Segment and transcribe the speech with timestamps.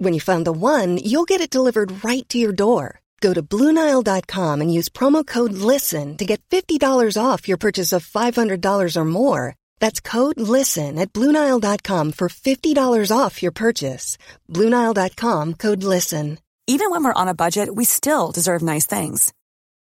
[0.00, 3.00] When you find the one, you'll get it delivered right to your door.
[3.20, 8.06] Go to Bluenile.com and use promo code LISTEN to get $50 off your purchase of
[8.06, 9.56] $500 or more.
[9.80, 14.18] That's code LISTEN at Bluenile.com for $50 off your purchase.
[14.48, 16.38] Bluenile.com code LISTEN.
[16.68, 19.32] Even when we're on a budget, we still deserve nice things.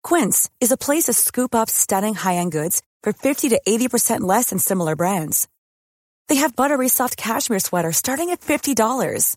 [0.04, 4.51] Quince is a place to scoop up stunning high-end goods for 50 to 80% less
[4.51, 5.48] than similar brands.
[6.29, 9.37] They have buttery soft cashmere sweaters starting at $50,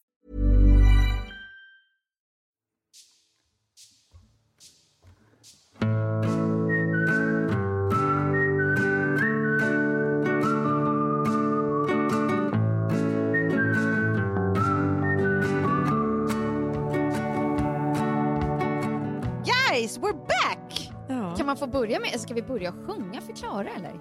[19.81, 20.89] Guys, we're back!
[21.37, 23.99] Kan man få börja med, ska vi börja sjunga för Klara eller?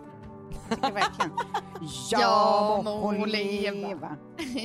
[0.68, 1.30] Verkligen.
[2.10, 3.88] Ja må må leva.
[3.88, 4.16] leva.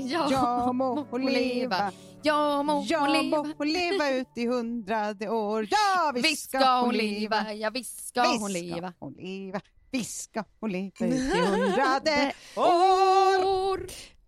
[0.09, 1.91] Ja må leva.
[2.23, 4.09] Ja må Ja leva.
[4.09, 5.67] ut i hundrade år.
[5.71, 8.93] Ja Visst ska hon leva, ja visst ska hon leva.
[8.99, 9.61] hon leva.
[9.91, 13.79] Visst ska hon leva ut i hundrade år.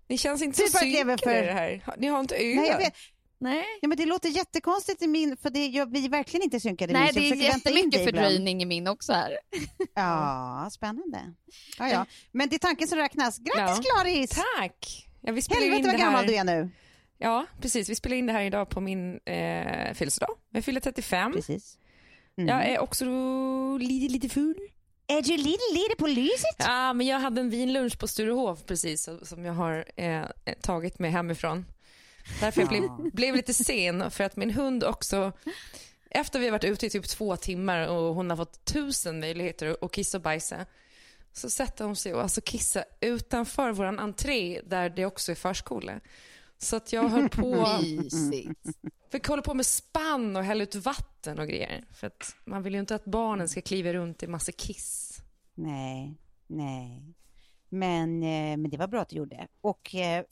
[0.09, 1.83] Ni känns inte så synkade för- det här.
[1.97, 2.93] Ni har inte örat.
[3.39, 3.65] Nej.
[3.81, 6.93] Ja, men det låter jättekonstigt i min, för det, jag, vi är verkligen inte synkade.
[6.93, 9.37] Nej, det är jättemycket fördröjning i min också här.
[9.95, 11.33] Ja, spännande.
[11.79, 12.05] Ja, ja.
[12.31, 13.37] Men det är tanken som räknas.
[13.37, 14.03] Grattis Ja.
[14.03, 14.29] Klaris!
[14.29, 15.07] Tack!
[15.21, 16.69] Ja, vi spelar in Helvete vad gammal du är nu.
[17.17, 17.89] Ja, precis.
[17.89, 20.29] Vi spelar in det här idag på min eh, födelsedag.
[20.51, 21.33] Jag fyller 35.
[21.33, 21.77] Precis.
[22.37, 22.47] Mm.
[22.47, 23.05] Jag är också
[23.77, 24.55] lite, lite full.
[25.07, 26.55] Är du lite, lite på lyset?
[26.57, 30.23] Ja, men jag hade en vinlunch på Sturehof precis som jag har eh,
[30.61, 31.65] tagit med hemifrån.
[32.39, 35.31] Därför jag blev, blev lite sen för att min hund också
[36.09, 39.77] efter vi har varit ute i typ två timmar och hon har fått tusen möjligheter
[39.81, 40.65] att kissa och bajsa
[41.33, 45.99] så sätter hon sig och alltså kissa utanför våran entré där det också är förskola.
[46.57, 47.67] Så att jag höll på,
[49.11, 51.85] fick hålla på med spann och hälla ut vatten och grejer.
[51.91, 55.19] För att man vill ju inte att barnen ska kliva runt i massa kiss.
[55.55, 56.17] Nej,
[56.47, 57.13] nej.
[57.69, 59.47] Men, eh, men det var bra att du gjorde.
[59.61, 60.23] Och eh,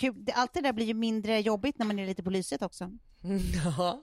[0.00, 2.62] kul, det- allt det där blir ju mindre jobbigt när man är lite på lyset
[2.62, 2.90] också.
[3.78, 4.02] Ja.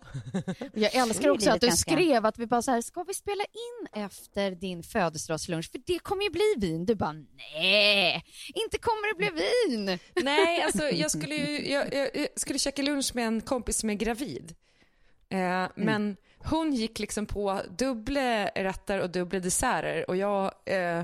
[0.74, 3.44] Jag älskar också att du ganska- skrev att vi bara så här, ska vi spela
[3.44, 5.72] in efter din födelsedagslunch?
[5.72, 6.86] För det kommer ju bli vin.
[6.86, 7.14] Du bara,
[7.54, 8.24] nej,
[8.66, 10.00] inte kommer det bli vin.
[10.26, 13.94] Nej, alltså jag skulle, ju, jag, jag, skulle käka lunch med en kompis som är
[13.94, 14.56] gravid.
[15.30, 21.04] Eh, Men hon gick liksom på dubbla rätter och dubbla desserter och jag eh,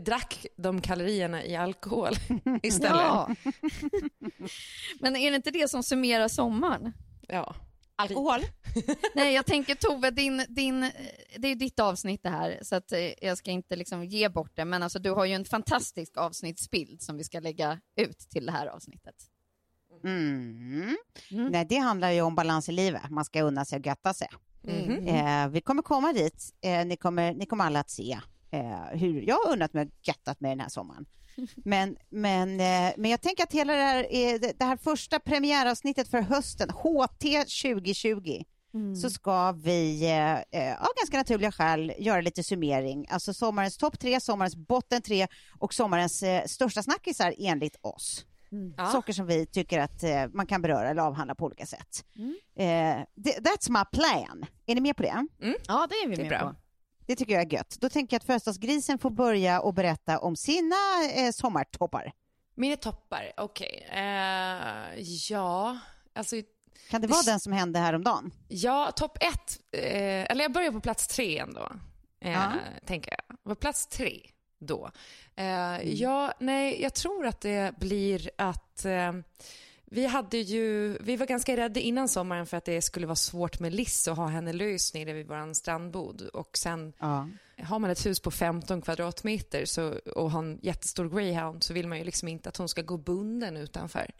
[0.00, 2.12] drack de kalorierna i alkohol
[2.62, 3.00] istället.
[3.00, 3.30] Ja.
[5.00, 6.92] Men är det inte det som summerar sommaren?
[7.28, 7.54] Ja.
[7.96, 8.40] Alkohol?
[9.14, 10.90] Nej, jag tänker Tove, din, din,
[11.36, 14.52] det är ditt avsnitt det här, så att eh, jag ska inte liksom ge bort
[14.54, 18.46] det, men alltså, du har ju en fantastisk avsnittsbild som vi ska lägga ut till
[18.46, 19.14] det här avsnittet.
[20.04, 20.96] Mm.
[21.30, 23.10] Nej, det handlar ju om balans i livet.
[23.10, 24.28] Man ska unna sig och götta sig.
[24.68, 26.54] Eh, vi kommer komma dit.
[26.60, 28.20] Eh, ni, kommer, ni kommer alla att se
[28.56, 31.06] eh, hur jag har unnat mig och göttat mig den här sommaren.
[31.56, 36.08] Men, men, eh, men jag tänker att hela det här, eh, det- här första premiäravsnittet
[36.08, 38.42] för hösten, HT 2020,
[39.02, 40.32] så ska vi eh,
[40.62, 43.06] eh, av ganska naturliga skäl göra lite summering.
[43.10, 45.26] Alltså sommarens topp tre, sommarens botten tre
[45.58, 48.24] och sommarens eh, största snackisar enligt oss.
[48.76, 48.86] Ja.
[48.86, 52.04] Saker som vi tycker att eh, man kan beröra eller avhandla på olika sätt.
[52.56, 54.44] Eh, det- that's my plan.
[54.66, 55.26] Är ni med på det?
[55.68, 56.50] Ja, det är vi Det är med bra.
[56.50, 56.56] på.
[57.06, 57.76] Det tycker jag är gött.
[57.80, 60.76] Då tänker jag att födelsedagsgrisen får börja och berätta om sina
[61.14, 62.12] eh, sommartoppar.
[62.54, 63.88] Mina toppar, okej.
[63.92, 65.00] Eh,
[65.30, 65.78] ja,
[66.14, 66.36] alltså
[66.90, 68.30] Kan det vara den som hände häromdagen?
[68.48, 71.72] Ja, topp ett, eh, eller jag börjar på plats tre ändå,
[72.20, 72.52] eh, Ja.
[72.86, 73.42] tänker jag.
[73.44, 74.20] På plats tre
[74.60, 74.90] då.
[75.36, 75.80] Mm.
[75.84, 78.86] Ja, nej, jag tror att det blir att
[79.90, 83.60] vi hade ju, vi var ganska rädda innan sommaren för att det skulle vara svårt
[83.60, 86.22] med Liss och ha henne lös nere vid vår strandbod.
[86.22, 87.28] Och sen Ja.
[87.64, 91.88] har man ett hus på 15 kvadratmeter så, och har en jättestor greyhound så vill
[91.88, 94.10] man ju liksom inte att hon ska gå bunden utanför.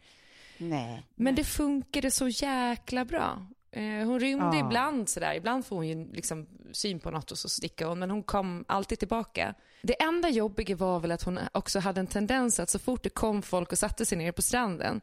[0.59, 1.03] Nej.
[1.15, 3.47] Men det funkade så jäkla bra.
[3.71, 4.67] Eh, hon rymde Ja.
[4.67, 8.11] ibland sådär, ibland får hon ju liksom syn på något och så sticker hon, men
[8.11, 9.55] hon kom alltid tillbaka.
[9.83, 13.09] Det enda jobbiga var väl att hon också hade en tendens att så fort det
[13.09, 15.01] kom folk och satte sig ner på stranden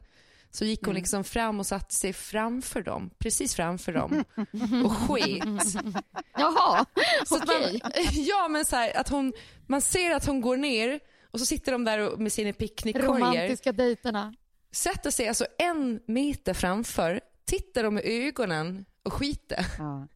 [0.54, 1.00] så gick hon Mm.
[1.00, 4.24] liksom fram och satte sig framför dem, precis framför dem
[4.84, 5.44] och sket.
[6.38, 6.86] Jaha,
[7.30, 7.80] okej.
[7.82, 9.32] man, ja men så här, att hon,
[9.66, 13.08] man ser att hon går ner och så sitter de där med sina picknickkorgar.
[13.14, 14.34] Romantiska dejterna.
[14.72, 19.66] Sätter sig alltså en meter framför, tittar dem i ögonen och skiter.
[19.78, 20.08] Ja.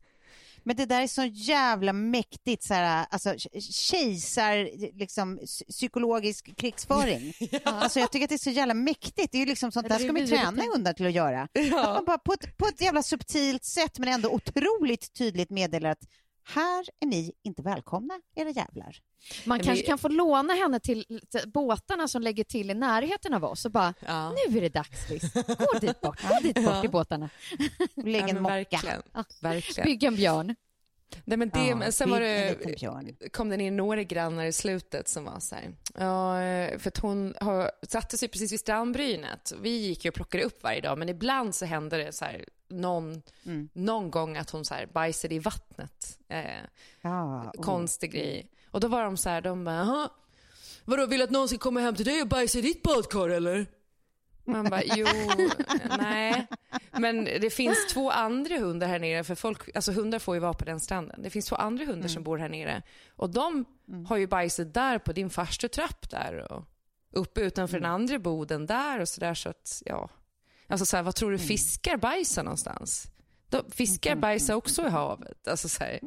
[0.68, 7.32] Men det där är så jävla mäktigt, så här, alltså kejsar, liksom psy- psykologisk krigsföring.
[7.64, 9.32] Alltså jag tycker att det är så jävla mäktigt.
[9.32, 11.42] Det är ju liksom sånt Ja, där ska man träna hundar till att göra.
[11.42, 15.90] Att man bara på ett, på ett jävla subtilt sätt men ändå otroligt tydligt meddelar
[15.90, 16.02] att
[16.48, 18.96] här är ni inte välkomna, era jävlar.
[19.44, 22.74] Man Men kanske vi- kan få låna henne till, till båtarna som lägger till i
[22.74, 24.30] närheten av oss och bara, Ja.
[24.48, 25.32] nu är det dags Liz.
[25.34, 26.80] Gå dit bort, gå dit bort Ja.
[26.80, 27.30] till båtarna.
[27.96, 28.54] Lägg Ja, en mocka.
[28.54, 29.02] verkligen.
[29.42, 29.84] verkligen.
[29.86, 30.54] Bygg en björn.
[31.24, 35.08] Nej, men det, Ja, men sen var det, kom det ner några grannar i slutet
[35.08, 36.34] som var så här, ja,
[36.78, 39.52] för att hon har, satte sig precis vid strandbrynet.
[39.60, 42.44] Vi gick ju och plockade upp varje dag, men ibland så hände det så här,
[42.68, 43.68] någon, Mm.
[43.72, 46.18] någon gång att hon så här bajsade i vattnet.
[46.28, 46.44] Eh,
[47.00, 47.62] Ja, oh.
[47.62, 48.50] konstig grej.
[48.70, 50.08] Och då var de så här, de bara, "Jaha,
[50.84, 53.28] vadå, vill du att någon ska komma hem till dig och bajsa i ditt badkar
[53.28, 53.66] eller?
[54.44, 55.06] Man bara, jo,
[55.98, 56.46] nej.
[56.92, 60.52] Men det finns två andra hundar här nere, för folk, alltså hundar får ju vara
[60.52, 61.22] på den stranden.
[61.22, 62.82] Det finns två andra hundar som bor här nere.
[63.16, 63.64] Och de
[64.08, 66.64] har ju bajsat där på din farstu trapp där och
[67.12, 70.08] uppe utanför den andra boden där och sådär så att, ja.
[70.68, 73.06] Alltså så här, vad tror du fiskar bajsar någonstans?
[73.48, 75.48] De, fiskar bajsar också i havet.
[75.48, 76.00] Alltså så här,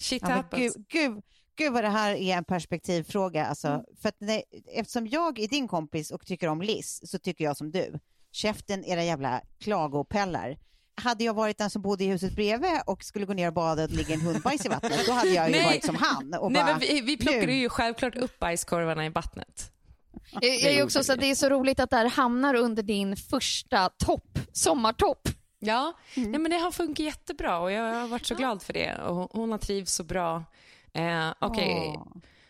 [0.00, 0.74] shit Ja, happens.
[0.76, 1.22] gud, gud,
[1.56, 3.46] gud vad det här är en perspektivfråga.
[3.46, 3.80] Alltså, Mm.
[4.02, 4.42] för att nej,
[4.74, 7.98] eftersom jag är din kompis och tycker om Liz så tycker jag som du.
[8.32, 10.58] Käften era jävla klagopellar.
[11.02, 13.84] Hade jag varit den som bodde i huset bredvid och skulle gå ner och bada
[13.84, 16.34] och ligger en hundbajs i vattnet, då hade jag ju varit som han.
[16.34, 17.52] Och Nej, bara, vi, vi plockade nu.
[17.54, 19.72] ju självklart upp bajskorvarna i vattnet.
[20.40, 23.88] Det är också så det är så roligt att det här hamnar under din första
[23.88, 25.28] topp, sommartopp.
[25.58, 28.94] Ja, Nej, men det har funkat jättebra och jag har varit så glad för det.
[28.94, 30.44] Och hon- har trivts så bra.
[30.92, 32.06] Eh, Åh.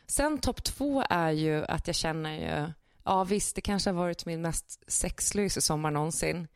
[0.07, 2.33] sen topp två är ju att jag känner
[2.67, 2.73] ju,
[3.05, 6.49] ja visst det kanske har varit min mest sexlösa sommar någonsin.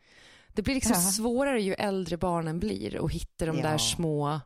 [0.47, 1.01] Det blir liksom Ja.
[1.11, 3.63] svårare ju äldre barnen blir att hitta de Ja.
[3.63, 4.39] där små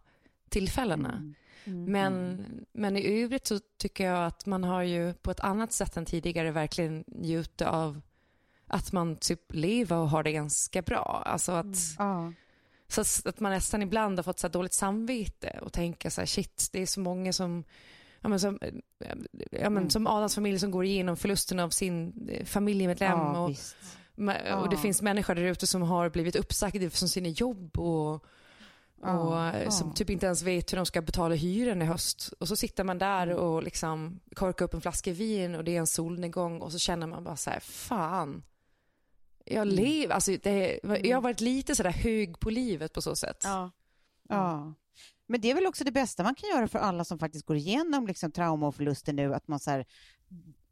[0.49, 1.33] tillfällena.
[1.65, 5.97] Men, men i övrigt så tycker jag att man har ju på ett annat sätt
[5.97, 8.01] än tidigare verkligen njutit av
[8.67, 11.23] att man typ lever och har det ganska bra.
[11.25, 12.33] Alltså att, Ja.
[12.87, 16.69] så att- man nästan ibland har fått så dåligt samvete och tänka så här, shit,
[16.71, 17.63] det är så många som,
[18.21, 18.59] ja men som,
[19.51, 23.11] ja men som Adams familj som går igenom förlusten av sin eh, familjemedlem.
[23.19, 23.75] Ja, och, visst.
[24.15, 24.81] Ma- Och det Ja.
[24.81, 28.25] finns människor där ute som har blivit uppsagda från sina jobb och,
[29.05, 29.93] och Ja, som ja.
[29.93, 32.33] typ inte ens vet hur de ska betala hyran i höst.
[32.39, 33.37] Och så sitter man där Mm.
[33.43, 37.07] och liksom korkar upp en flaska vin och det är en solnedgång och så känner
[37.07, 38.43] man bara så här, fan.
[39.45, 39.75] Jag Mm.
[39.75, 43.37] lever, alltså det, jag har varit lite sådär hög på livet på så sätt.
[44.29, 44.73] Ja.
[45.27, 47.57] Men det är väl också det bästa man kan göra för alla som faktiskt går
[47.57, 49.85] igenom liksom, trauma och förluster nu, att man så här,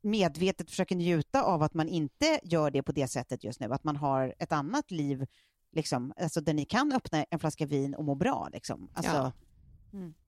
[0.02, 3.84] medvetet försöker njuta av att man inte gör det på det sättet just nu, att
[3.84, 5.26] man har ett annat liv
[5.74, 8.50] liksom, alltså, där ni kan öppna en flaska vin och må bra.
[8.54, 8.90] Liksom.
[8.94, 9.32] Alltså, Ja.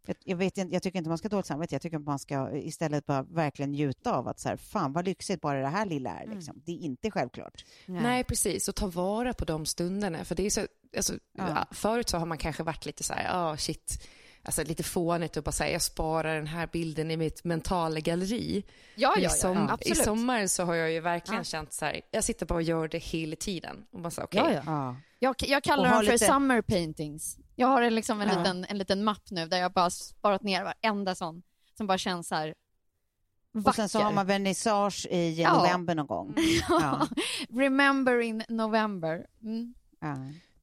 [0.06, 2.04] jag, jag, vet, inte- jag tycker inte man ska ha dåligt samvete, jag tycker att
[2.04, 5.68] man ska istället bara verkligen njuta av att så här, fan vad lyxigt bara det
[5.68, 6.28] här lilla är.
[6.28, 6.62] Liksom.
[6.66, 7.66] Det är inte självklart.
[7.86, 8.68] Nej, precis.
[8.68, 10.25] Och ta vara på de stunderna.
[10.25, 11.66] För det är så, alltså, Ja.
[11.72, 14.08] Förut så har man kanske varit lite så här, ja shit,
[14.46, 18.64] alltså lite fånigt och bara säga jag sparar den här bilden i mitt mentala galleri.
[18.96, 20.04] Ja, ja, I, ja, som, I absolut.
[20.04, 21.44] sommar så har jag ju verkligen Ja.
[21.44, 23.86] känt så här, jag sitter bara och gör det hela tiden.
[23.92, 24.42] Och bara så, okej.
[24.46, 24.62] Ja, ja.
[24.66, 24.96] Ja.
[25.20, 27.38] Jag, jag kallar dem för lite- summer paintings.
[27.56, 28.38] Jag har en, liksom en, Ja.
[28.38, 31.44] liten, en liten mapp nu där jag bara sparat ner varenda sån
[31.78, 32.54] som bara känns så här
[33.52, 33.70] vacker.
[33.70, 35.58] Och sen så har man vernissage i Ja.
[35.58, 36.36] november någon gång.
[36.70, 37.08] Ja.
[37.50, 39.25] Remember in November.
[39.44, 39.74] Mm.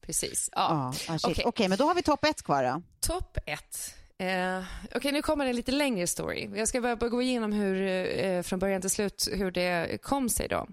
[0.07, 0.49] Precis.
[0.53, 0.93] Ja.
[1.09, 1.19] Ah.
[1.25, 1.45] Okej.
[1.47, 2.83] Okej, men då har vi topp ett kvar då.
[3.01, 3.95] Topp ett.
[4.19, 4.63] Eh,
[4.95, 6.51] Okej, nu kommer en lite längre story.
[6.55, 7.83] Jag ska bara, gå igenom hur,
[8.25, 10.67] eh, från början till slut hur det kom sig då.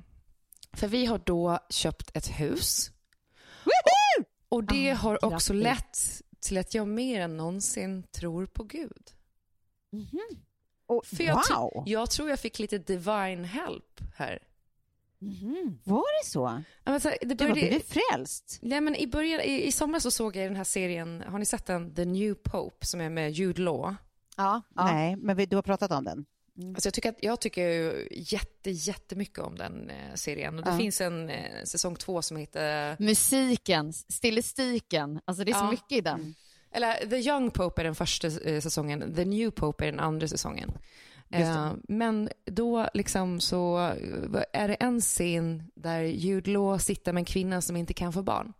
[0.73, 2.91] För vi har då köpt ett hus.
[4.49, 5.63] Och det Ah, har också grattis.
[6.21, 9.11] lett till att jag mer än någonsin tror på Gud.
[10.87, 11.83] Och, För jag, wow!
[11.85, 14.39] jag tror jag fick lite divine help här.
[15.83, 16.63] Var det så?
[16.83, 18.59] Ja, men så, här, det Du har började, blivit frälst?
[18.61, 21.45] Nej, men i, början, i, I somras så såg jag den här serien, har ni
[21.45, 21.95] sett den?
[21.95, 23.95] The New Pope, som är med Jude Law.
[24.37, 24.85] Ja, ja.
[24.85, 26.25] Nej, men vi, du har pratat om den.
[26.75, 30.59] Alltså jag, tycker att, jag tycker jätte, jättemycket om den eh, serien.
[30.59, 30.77] Och det Ja.
[30.77, 32.95] finns en eh, säsong två som heter...
[32.99, 35.71] Musiken, stilistiken, alltså det är så Ja.
[35.71, 36.35] mycket i den.
[36.71, 40.27] Eller The Young Pope är den första eh, säsongen, The New Pope är den andra
[40.27, 40.71] säsongen.
[41.29, 47.21] Eh, men då liksom så eh, är det en scen där Jude Law sitter med
[47.21, 48.53] en kvinna som inte kan få barn.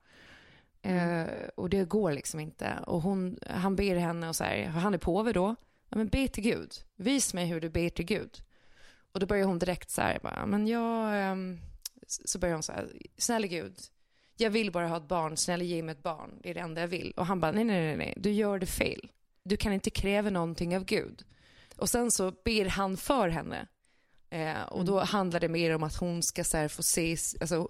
[0.82, 2.80] Eh, och det går liksom inte.
[2.88, 5.56] Och hon, han ber henne och så här, han är påve då,
[5.90, 6.74] ja, men be till Gud.
[6.96, 8.44] Vis mig hur du ber till Gud.
[9.12, 11.60] Och då börjar hon direkt så här, bara, men jag, ehm,
[12.08, 13.80] så börjar hon så här, snälla Gud,
[14.38, 16.82] jag vill bara ha ett barn, snälla ge mig ett barn, det är det enda
[16.82, 17.14] jag vill.
[17.18, 19.12] Och han bara, nej, nej, nej, nej, du gör det fel.
[19.44, 21.24] Du kan inte kräva någonting av Gud.
[21.80, 23.68] Och sen så ber han för henne.
[24.30, 27.70] Eh, och då handlar det mer om att hon ska så få se, alltså,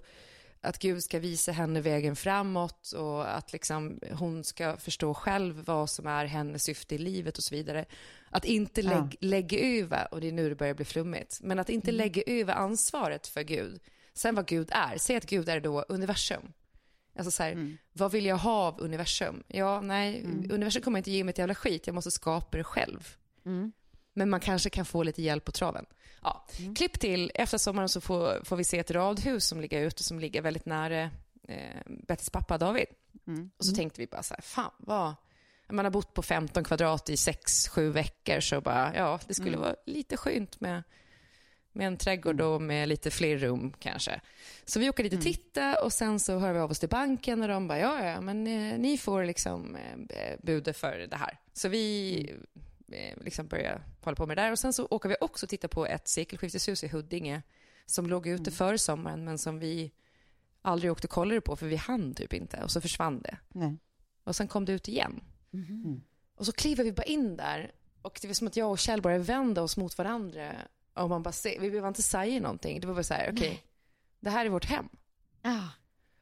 [0.61, 5.89] att Gud ska visa henne vägen framåt och att liksom, hon ska förstå själv vad
[5.89, 7.85] som är hennes syfte i livet och så vidare.
[8.29, 8.89] Att inte Ja.
[8.89, 12.23] lägg, lägga över, och det är nu det börjar bli flummigt, men att inte lägga
[12.25, 13.79] över ansvaret för Gud.
[14.13, 16.53] Sen vad Gud är, säg att Gud är då universum.
[17.17, 19.43] Alltså så här, vad vill jag ha av universum?
[19.47, 23.15] Ja, nej, universum kommer inte ge mig ett jävla skit, jag måste skapa det själv.
[24.19, 25.85] Men man kanske kan få lite hjälp på traven.
[26.21, 26.45] Ja.
[26.75, 30.19] Klipp till, efter sommaren så får, får vi se ett radhus som ligger ute, som
[30.19, 31.01] ligger väldigt nära
[31.47, 32.85] eh, Bettys pappa David.
[33.57, 35.15] Och så tänkte vi bara så här, fan vad...
[35.71, 39.75] Man har bott på 15 kvadrat i 6-7 veckor, så bara, ja, det skulle vara
[39.85, 40.83] lite skönt med,
[41.71, 44.21] med en trädgård och med lite fler rum kanske.
[44.65, 47.41] Så vi åker dit och tittar och sen så hör vi av oss till banken
[47.41, 49.75] och de bara, ja, ja, men eh, ni får liksom
[50.09, 51.39] eh, budet för det här.
[51.53, 52.33] Så vi
[53.21, 54.51] liksom börjar hålla på med det där.
[54.51, 57.41] Och sen så åker vi också titta på ett sekelskifteshus i Huddinge
[57.85, 59.91] som låg ute före sommaren men som vi
[60.61, 63.37] aldrig åkte och kollade på för vi hann typ inte och så försvann det.
[63.49, 63.77] Nej.
[64.23, 65.21] Och sen kom det ut igen.
[66.35, 69.01] Och så kliver vi bara in där och det var som att jag och Kjell
[69.01, 70.51] började vända oss mot varandra
[70.93, 72.81] och man bara ser, vi behöver inte säga någonting.
[72.81, 73.63] Det var bara så här, okej,
[74.19, 74.89] det här är vårt hem.
[75.41, 75.69] Ja.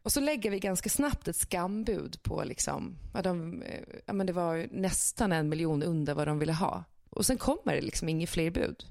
[0.08, 4.28] Och så lägger vi ganska snabbt ett skambud på liksom, ja, de, eh, ja, men
[4.28, 6.84] det var nästan en miljon under vad de ville ha.
[7.10, 8.86] Och sen kommer det liksom inget fler bud.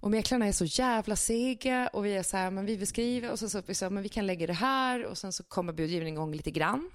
[0.00, 3.38] Och mäklarna är så jävla sega och vi är så här, men vi skriva och
[3.38, 6.34] så så sa, men vi kan lägga det här och sen så kommer budgivningen igång
[6.34, 6.90] lite grann.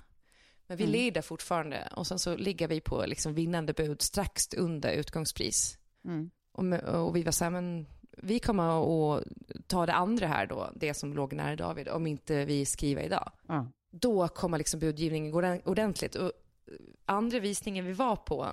[0.68, 4.92] Men vi leder fortfarande och sen så ligger vi på liksom vinnande bud strax under
[4.92, 5.78] utgångspris.
[6.52, 7.86] Och, med, och vi var så här, men
[8.24, 9.24] vi kommer att
[9.68, 13.32] ta det andra här då, det som låg nära David, om inte vi skriver idag.
[13.48, 13.68] Ja.
[13.92, 16.16] Då kommer liksom budgivningen gå ordent- ordentligt.
[16.16, 16.74] Och eh,
[17.06, 18.48] andra visningen vi var på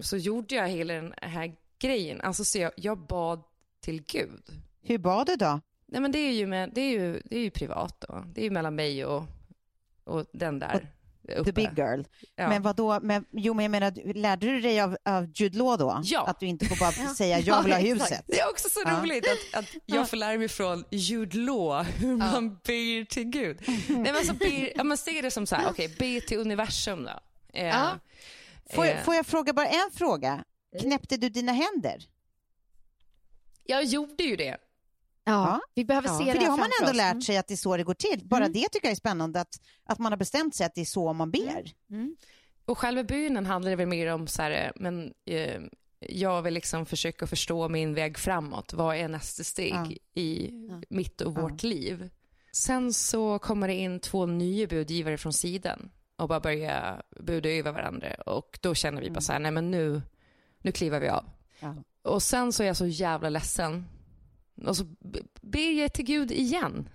[0.00, 2.20] så gjorde jag hela den här grejen.
[2.20, 3.42] Alltså så jag, jag bad
[3.80, 4.42] till Gud.
[4.82, 5.60] Hur bad du då?
[5.86, 8.24] Nej men det är ju, med, det är ju, det är ju privat då.
[8.34, 9.24] Det är ju mellan mig och,
[10.04, 10.86] och den där
[11.34, 11.44] uppe.
[11.44, 12.02] The big girl.
[12.36, 12.48] Ja.
[12.48, 13.00] Men vad då?
[13.00, 16.00] Men, jo, men jag menar, du- lärde du dig av, av Jude Law då?
[16.04, 16.26] Ja.
[16.26, 18.24] Att du inte får bara säga jag vill ha huset?
[18.26, 22.16] Det är också så roligt att, att jag får lära mig från Jude Law hur
[22.16, 23.58] man ber till Gud.
[23.66, 27.20] Nej, men alltså, ber, man ser det som så här, okej, be till universum då.
[27.52, 27.90] Eh, Ja.
[28.74, 30.44] Får, eh, får jag fråga bara en fråga?
[30.80, 32.02] Knäppte du dina händer?
[33.64, 34.56] Jag gjorde ju det.
[35.24, 35.60] Ja.
[35.74, 36.18] Vi behöver Ja.
[36.18, 36.96] se För det det här har man ändå oss.
[36.96, 38.20] lärt sig att det är så det går till.
[38.24, 40.84] Bara det tycker jag är spännande, att, att man har bestämt sig att det är
[40.84, 41.72] så man ber.
[42.64, 45.60] Och själva bönen handlar väl mer om så här, men eh,
[46.00, 48.72] jag vill liksom försöka förstå min väg framåt.
[48.72, 50.20] Vad är nästa steg Ja.
[50.22, 50.50] i
[50.88, 52.10] mitt och vårt liv?
[52.52, 57.72] Sen så kommer det in två nya budgivare från sidan och bara börjar buda över
[57.72, 58.14] varandra.
[58.14, 60.02] Och då känner vi bara så här, nej men nu,
[60.62, 61.24] nu kliver vi av.
[61.60, 61.74] Ja.
[62.02, 63.84] Och sen så är jag så jävla ledsen.
[64.66, 66.88] Och så b- ber jag till Gud igen.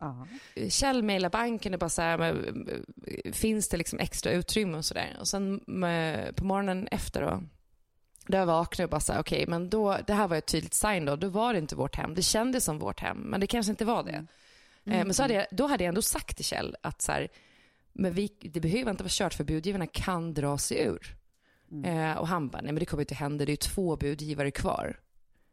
[0.00, 0.26] Ja.
[0.68, 2.68] Kjell mejlar banken och bara så här, men,
[3.06, 5.16] eh, finns det liksom extra utrymme och sådär.
[5.20, 7.42] Och sen med, på morgonen efter då,
[8.26, 10.74] då jag vaknade och bara så här, okej, men då, det här var ett tydligt
[10.74, 12.14] sign då, då var det inte vårt hem.
[12.14, 14.12] Det kändes som vårt hem, men det kanske inte var det.
[14.12, 14.26] Eh,
[15.04, 17.28] men så hade jag, då hade jag ändå sagt till Kjell att så här,
[17.92, 21.16] men vi, det behöver inte vara kört för budgivarna kan dra sig ur.
[21.84, 24.50] Eh, och han bara, nej men det kommer inte hända, det är ju två budgivare
[24.50, 25.00] kvar.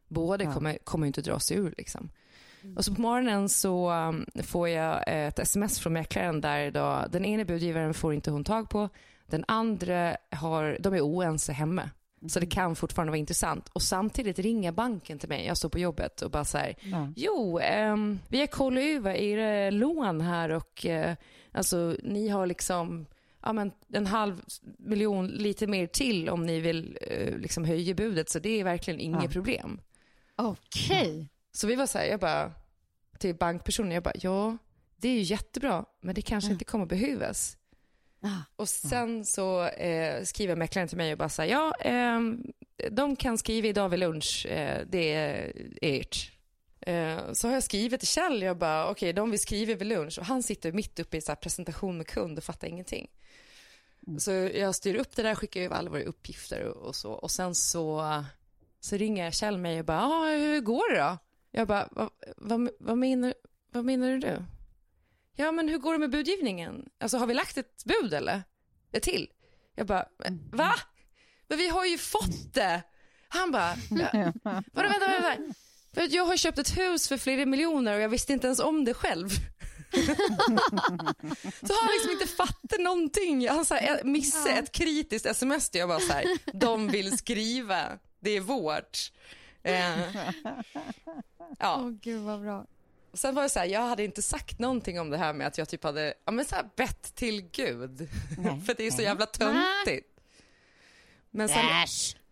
[0.08, 2.10] Båda kommer, kommer ju inte dra sig ur liksom.
[2.76, 7.24] Och så på morgonen så um, får jag ett sms från mäklaren där då, den
[7.24, 8.88] ena budgivaren får inte hon tag på,
[9.26, 11.90] den andra har, de är oense hemma.
[12.28, 13.68] Så det kan fortfarande vara intressant.
[13.68, 16.74] Och samtidigt ringer banken till mig, jag står på jobbet och bara så här,
[17.16, 21.16] jo, ehm, vi har kollat över era lån här och eh,
[21.52, 23.06] alltså ni har liksom
[23.42, 24.42] ja, men en halv
[24.78, 28.30] miljon, lite mer till om ni vill eh, liksom höja budet.
[28.30, 29.80] Så det är verkligen inget problem.
[30.36, 31.28] Okej.
[31.52, 32.52] Så vi var så här, jag bara,
[33.18, 34.56] till bankpersonen, jag bara, ja,
[34.96, 37.56] det är ju jättebra, men det kanske inte kommer behövas.
[38.56, 42.42] Och sen så eh, skriver mäklaren till mig och bara så här, ja, ehm,
[42.90, 46.32] de kan skriva idag vid lunch, eh, det är ert.
[46.80, 50.18] Eh, så har jag skrivit till Kjell, jag bara, okej, de vill skriva vid lunch
[50.18, 53.10] och han sitter mitt uppe i så här presentation med kund och fattar ingenting.
[54.18, 57.12] Så jag styr upp det där, skickar över alla våra uppgifter och, och så.
[57.12, 58.00] Och sen så,
[58.84, 61.18] så ringer Kjell mig och bara, ah, hur går det då?
[61.50, 63.34] Jag bara, vad, vad, vad, menar,
[63.72, 64.44] vad menar du nu?
[65.36, 66.88] Ja, men hur går det med budgivningen?
[67.00, 68.42] Alltså har vi lagt ett bud eller?
[68.92, 69.28] Ett till?
[69.74, 70.06] Jag bara,
[70.52, 70.74] va?
[71.48, 72.82] Men vi har ju fått det.
[73.28, 73.74] Han bara,
[74.72, 75.54] vadå, vänta, vänta.
[75.94, 78.84] För jag har köpt ett hus för flera miljoner och jag visste inte ens om
[78.84, 79.28] det själv.
[81.62, 83.48] så han liksom inte fattat någonting.
[83.48, 88.30] Han så här, missade ett kritiskt sms jag bara så här, de vill skriva, det
[88.30, 89.12] är vårt.
[89.62, 90.00] Eh,
[91.58, 91.76] ja.
[91.80, 92.66] Åh gud vad bra.
[93.12, 95.58] Sen var det så här, jag hade inte sagt någonting om det här med att
[95.58, 98.08] jag typ hade ja, men så här, bett till Gud.
[98.66, 100.20] För det är så jävla töntigt.
[101.30, 101.64] Men sen,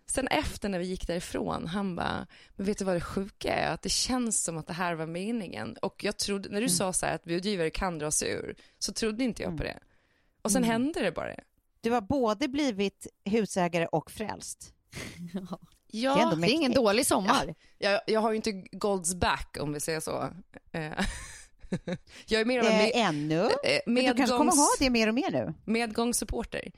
[0.06, 3.74] sen efter när vi gick därifrån, han bara, men vet du vad det sjuka är?
[3.74, 5.76] Att det känns som att det här var meningen.
[5.82, 8.92] Och jag trodde, när du sa så här att budgivare kan dra sig ur, så
[8.92, 9.78] trodde inte jag på det.
[10.42, 11.34] Och sen hände det bara.
[11.80, 14.74] Du har både blivit husägare och frälst.
[15.34, 15.58] Ja,
[15.92, 17.54] Det är ändå Det är ingen dålig sommar.
[17.78, 20.28] jag, jag har ju inte God's back om vi säger så.
[20.72, 20.82] Eh,
[22.26, 23.40] jag är mer av en Eh, med, ännu.
[23.40, 25.54] eh, Men du kanske kommer medgångs- ha det mer och mer nu.
[25.64, 26.72] medgångssupporter.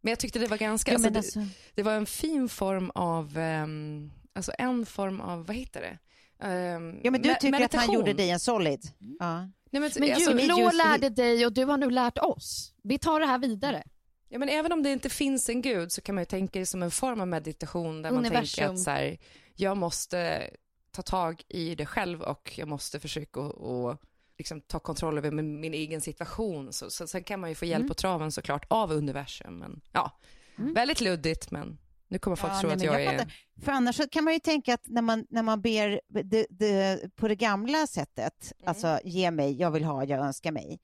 [0.00, 1.40] Men jag tyckte det var ganska, Ja, alltså, men det, alltså-
[1.74, 5.98] det var en fin form av, ehm, alltså en form av, vad heter det?
[6.46, 8.80] Um, Ja, men du tycker att han gjorde dig en solid.
[9.18, 9.38] Ja.
[9.38, 12.72] Nej, men, Men alltså, Julo lärde dig och du har nu lärt oss.
[12.82, 13.82] Vi tar det här vidare.
[14.28, 16.66] Ja, men även om det inte finns en gud så kan man ju tänka det
[16.66, 18.70] som en form av meditation där man tänker Universum.
[18.74, 19.18] att så här,
[19.54, 20.50] jag måste
[20.90, 24.00] ta tag i det själv och jag måste försöka att- att
[24.38, 26.72] liksom, ta kontroll över min, min egen situation.
[26.72, 27.88] Så, så, sen kan man ju få hjälp Mm.
[27.88, 29.58] på traven såklart av universum.
[29.58, 30.18] Men, ja,
[30.56, 33.18] väldigt luddigt men nu kommer folk Ja, tro nej, att jag, jag är...
[33.18, 33.34] fattar.
[33.64, 37.28] För annars kan man ju tänka att när man, när man ber det, det, på
[37.28, 38.68] det gamla sättet, Mm.
[38.68, 40.80] alltså ge mig, jag vill ha, jag önskar mig,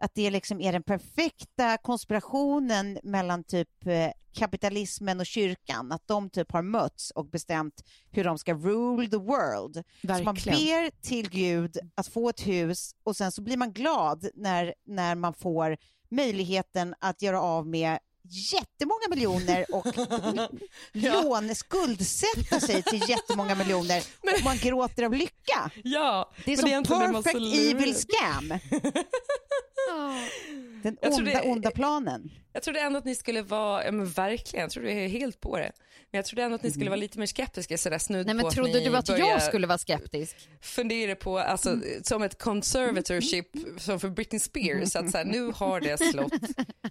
[0.00, 6.30] att det liksom är den perfekta konspirationen mellan typ eh, kapitalismen och kyrkan, att de
[6.30, 9.74] typ har mötts och bestämt hur de ska rule the world.
[10.00, 10.58] Så man Verkligen.
[10.58, 15.14] ber till Gud att få ett hus och sen så blir man glad när, när
[15.14, 15.76] man får
[16.10, 17.98] möjligheten att göra av med
[18.52, 19.86] jättemånga miljoner och
[20.92, 23.98] lån, skuldsätta sig till jättemånga miljoner
[24.38, 25.70] och man gråter av lycka.
[25.84, 28.48] Ja, Det är men som egentligen är perfect evil scam.
[30.82, 32.30] Den Jag tror onda, det- onda planen.
[32.52, 35.72] Jag trodde ändå att ni skulle vara, ja men verkligen, jag trodde helt på det.
[36.12, 36.74] Men jag trodde ändå att ni Mm.
[36.74, 39.08] skulle vara lite mer skeptiska sådär snudd Nej på men att trodde ni du att
[39.08, 40.36] jag skulle vara skeptisk?
[40.60, 43.46] fundera på, alltså som ett conservatorship
[43.78, 46.32] som för Britney Spears, att såhär, nu har det slått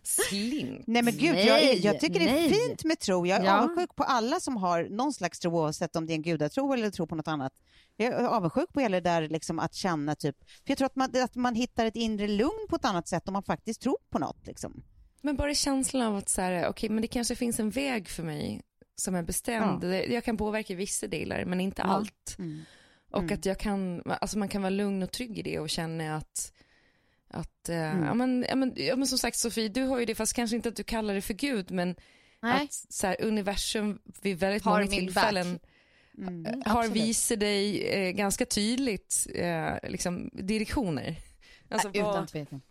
[0.04, 0.84] slint.
[0.88, 2.50] Nej men gud, Nej, jag, jag tycker det är nej.
[2.54, 3.26] fint med tro.
[3.26, 3.58] Jag är Ja.
[3.64, 6.90] avundsjuk på alla som har någon slags tro oavsett om det är en gudatro eller
[6.90, 7.54] tro på något annat.
[8.04, 10.96] Jag är avundsjuk på hela det där liksom att känna typ, för jag tror att
[10.96, 13.98] man, att man hittar ett inre lugn på ett annat sätt om man faktiskt tror
[14.10, 14.84] på något liksom.
[15.22, 18.62] Men bara känslan av att såhär, okej men det kanske finns en väg för mig
[18.96, 19.82] som är bestämd.
[19.82, 22.36] Det- Jag kan påverka vissa delar men inte allt.
[22.40, 22.62] Mm.
[23.12, 26.16] Och att jag kan, alltså man kan vara lugn och trygg i det och känna
[26.18, 26.54] att
[27.32, 28.04] att, eh, Mm.
[28.06, 30.56] ja, men, ja, men, ja men som sagt Sofie, du har ju det, fast kanske
[30.56, 31.96] inte att du kallar det för Gud, men
[32.42, 32.64] Nej.
[32.64, 35.60] att så här, universum vid väldigt Har många tillfällen
[36.28, 36.62] Mm.
[36.66, 41.16] har visat dig eh, ganska tydligt eh, liksom, direktioner.
[41.70, 42.62] Alltså, Utan vad, tvekan.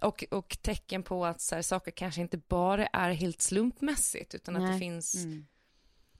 [0.00, 4.56] och, och tecken på att så här, saker kanske inte bara är helt slumpmässigt, utan
[4.56, 4.78] att det Nej.
[4.78, 5.46] finns Mm.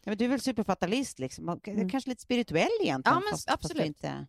[0.04, 3.16] Ja, men du är väl superfatalist liksom, och kanske lite spirituell egentligen.
[3.16, 3.82] Ja, men fast, fast absolut.
[3.82, 4.26] du inte...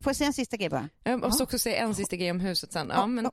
[0.00, 0.88] Får jag säga en sista grej bara?
[1.02, 2.88] Jag måste också säga en sista grej om huset sen.
[2.88, 3.30] Ja, Ja, men,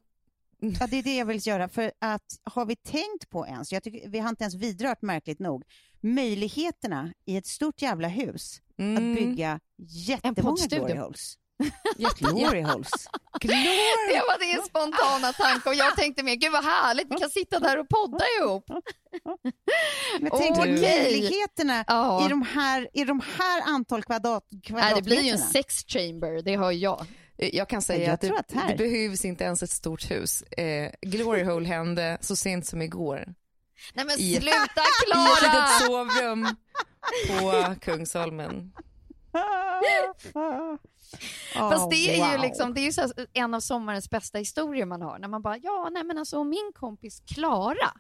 [0.62, 1.70] Ja, det är det jag vill göra.
[1.70, 5.40] För att har vi tänkt på ens, jag tycker, vi har inte ens vidrört märkligt
[5.40, 5.64] nog,
[6.02, 11.38] möjligheterna i ett stort jävla hus mm, att bygga jättemånga glory holes.
[11.98, 12.92] jätte- Glory holes.
[13.42, 17.60] Det var din spontana tanke och jag tänkte mer, gud vad härligt, vi kan sitta
[17.60, 18.66] där och podda ihop.
[20.20, 22.26] Men tänk på möjligheterna Ja.
[22.26, 24.96] i, de här, i de här antal kvadrat, kvadratmeterna.
[24.96, 27.06] det blir ju en sex chamber, det har jag.
[27.38, 30.42] Jag kan säga Jag att, det, att här- det behövs inte ens ett stort hus.
[30.42, 33.34] Eh, Glory Hole hände så sent som igår.
[33.94, 35.26] Nej men sluta I ett Klara!
[35.42, 36.56] litet sovrum
[37.28, 38.72] på Kungsholmen.
[41.54, 42.42] Fast det är ju wow.
[42.42, 45.20] liksom, det är ju så en av sommarens bästa historier man har.
[45.20, 47.92] När man bara, ja, nej men alltså min kompis Klara,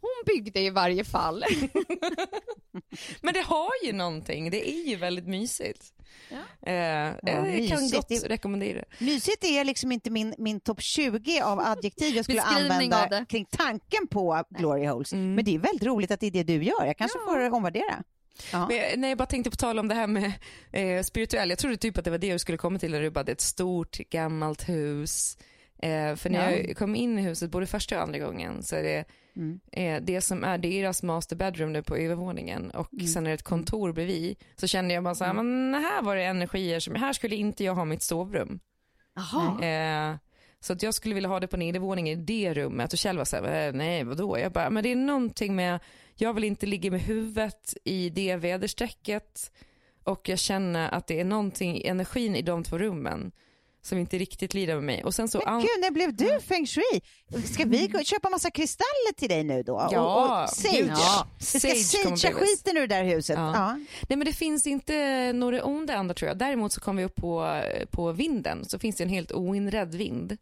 [0.00, 1.44] hon byggde i varje fall.
[3.22, 5.92] Men det har ju någonting, det är ju väldigt mysigt.
[6.30, 6.36] Ja.
[6.70, 7.94] Eh, jag kan mysigt.
[7.94, 8.84] gott Det- rekommendera.
[8.98, 13.26] Mysigt är liksom inte min, min topp 20 av adjektiv jag skulle använda det.
[13.28, 15.12] kring tanken på glory holes.
[15.12, 15.34] Mm.
[15.34, 16.84] Men det är väldigt roligt att det är det du gör.
[16.84, 18.02] Jag kanske får omvärdera.
[18.52, 18.66] Ja.
[18.68, 20.32] Men jag, nej, jag bara tänkte på tal om det här med
[20.72, 21.48] eh, spirituell.
[21.50, 23.30] Jag trodde typ att det var det du skulle komma till, där du bara, det
[23.30, 25.38] är ett stort gammalt hus.
[25.82, 26.56] Eh, för när Ja.
[26.58, 29.04] jag kom in i huset, både första och andra gången, så är det
[29.36, 29.60] Mm.
[29.72, 33.06] eh, det som är deras master bedroom nu på övervåningen och Mm.
[33.06, 34.36] sen är det ett kontor bredvid.
[34.56, 37.64] Så kände jag bara så här, men här var det energier som, här skulle inte
[37.64, 38.60] jag ha mitt sovrum.
[39.14, 39.64] Jaha.
[39.64, 40.16] Eh,
[40.60, 43.24] så att jag skulle vilja ha det på nedervåningen i det rummet och Kjell var
[43.24, 44.38] såhär, nej vadå?
[44.38, 45.80] Jag bara, men det är någonting med,
[46.14, 49.50] jag vill inte ligga med huvudet i det väderstrecket
[50.04, 53.32] och jag känner att det är någonting, energin i de två rummen
[53.82, 55.04] som inte riktigt lirar med mig.
[55.04, 57.00] Och sen så, Men gud, när blev du feng shui?
[57.44, 59.88] Ska vi köpa massa kristaller till dig nu då?
[59.92, 60.78] Ja, och, och sage.
[60.78, 61.26] gud, ja.
[61.38, 63.36] Vi ska sagea skiten ur det där huset.
[63.38, 63.52] Ja.
[63.54, 63.80] Ja.
[64.08, 66.38] nej men det finns inte några onda andra tror jag.
[66.38, 70.36] Däremot så kom vi upp på, på vinden, så finns det en helt oinredd vind.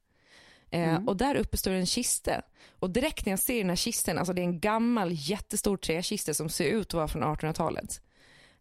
[0.71, 2.43] Eh, Och där uppe står en kiste.
[2.79, 6.35] Och direkt när jag ser den här kisten, alltså det är en gammal jättestor träkiste
[6.35, 8.01] som ser ut att vara från 1800-talet.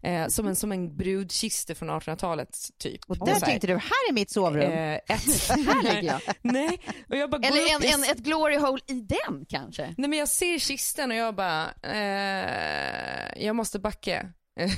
[0.03, 3.01] Eh, som, en, som en brudkiste från 1800-talet typ.
[3.07, 4.71] Och där här, tänkte du, här är mitt sovrum.
[4.71, 5.09] Eh, ett,
[5.49, 6.21] Här ligger jag.
[6.41, 9.93] Nej, och jag bara Eller en, en, ett glory hole i den kanske?
[9.97, 14.29] Nej men jag ser kisten och jag bara, eh, jag måste backa.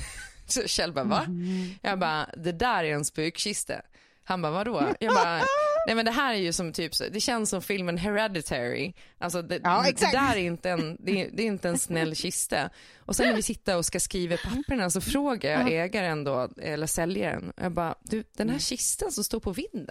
[0.46, 1.26] Så Kjell bara, va?
[1.82, 3.82] Jag bara, det där är en spökkiste.
[4.24, 4.88] Han bara, vadå?
[5.00, 5.42] Jag bara,
[5.88, 8.92] nej men det här är ju som typ, så- det känns som filmen Hereditary.
[9.18, 12.14] Alltså det, Ja, det där är inte en, det är, det är inte en snäll
[12.16, 12.70] kiste.
[12.98, 16.86] Och sen när vi sitter och ska skriva papperna så frågar jag ägaren då, eller
[16.86, 19.86] säljaren, jag bara, du den här kistan som står på vinden,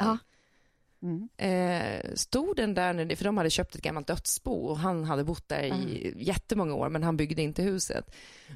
[1.37, 5.23] Eh, stod den där, när för de hade köpt ett gammalt dödsbo och han hade
[5.23, 8.15] bott där i jättemånga år men han byggde inte huset.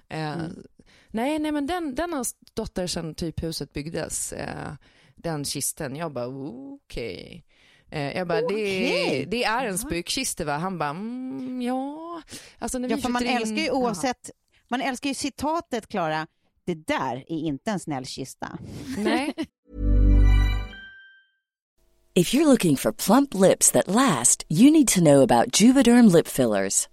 [0.10, 0.36] Eh,
[1.08, 4.72] Nej, nej men den, den har stått där sedan typ huset byggdes, eh,
[5.24, 5.96] den kisten.
[5.96, 7.46] Jag bara okej.
[7.92, 9.28] Eh, jag bara, det, Okej.
[9.32, 10.58] det är en spökkiste va?
[10.58, 12.22] Han bara, mm, ja.
[12.60, 14.30] Alltså när vi Ja, för man in- älskar ju oavsett,
[14.70, 16.28] man älskar ju citatet Klara,
[16.66, 18.58] det där är inte en snäll kista.
[18.98, 19.34] Nej.
[22.14, 26.28] If you're looking for plump lips that last, you need to know about Juvederm lip
[26.28, 26.90] fillers.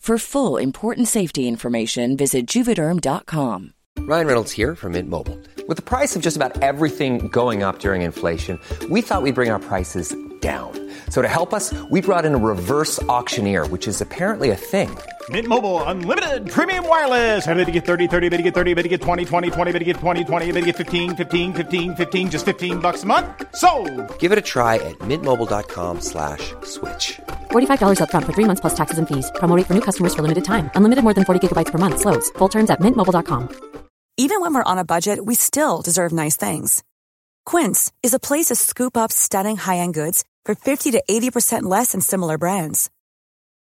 [0.00, 3.74] For full important safety information, visit juvederm.com.
[3.98, 5.38] Ryan Reynolds here from Mint Mobile.
[5.68, 8.58] With the price of just about everything going up during inflation,
[8.88, 10.72] we thought we'd bring our prices down.
[11.10, 14.88] So to help us, we brought in a reverse auctioneer, which is apparently a thing.
[15.30, 17.46] Mint Mobile unlimited premium wireless.
[17.46, 19.72] Ready to get 30, 30, bit to get 30, bit to get 20, 20, 20,
[19.72, 23.02] bit to get 20, 20, bit to get 15, 15, 15, 15 just 15 bucks
[23.02, 23.26] a month.
[23.54, 23.70] So,
[24.18, 27.20] Give it a try at mintmobile.com slash switch.
[27.50, 29.30] $45 upfront for three months plus taxes and fees.
[29.36, 30.70] Promo for new customers for limited time.
[30.74, 32.00] Unlimited more than 40 gigabytes per month.
[32.00, 32.30] Slows.
[32.38, 33.48] Full terms at mintmobile.com.
[34.16, 36.82] Even when we're on a budget, we still deserve nice things.
[37.46, 41.92] Quince is a place to scoop up stunning high-end goods for 50 to 80% less
[41.92, 42.90] than similar brands.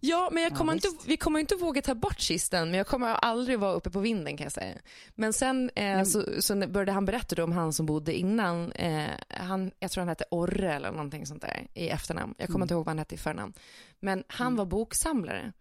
[0.00, 2.86] Ja, men jag kommer Ja, inte, vi kommer inte våga ta bort kisten, men jag
[2.86, 4.74] kommer aldrig vara uppe på vinden kan jag säga.
[5.14, 9.70] Men sen eh, så, så började han berätta om han som bodde innan, eh, han,
[9.78, 12.34] jag tror han hette Orre eller någonting sånt där i efternamn.
[12.38, 13.52] Jag kommer inte ihåg vad han hette i förnamn.
[14.00, 15.52] Men han var boksamlare.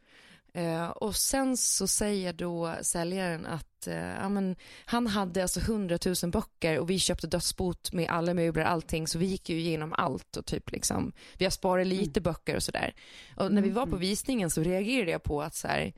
[0.54, 5.98] Eh, och sen så säger då säljaren att eh, ja, men, han hade alltså 100
[6.24, 9.94] 000 böcker och vi köpte dödsbot med alla möbler allting så vi gick ju igenom
[9.94, 12.94] allt och typ liksom vi har sparat lite böcker och sådär.
[13.36, 15.94] Och när vi var på visningen så reagerade jag på att så här,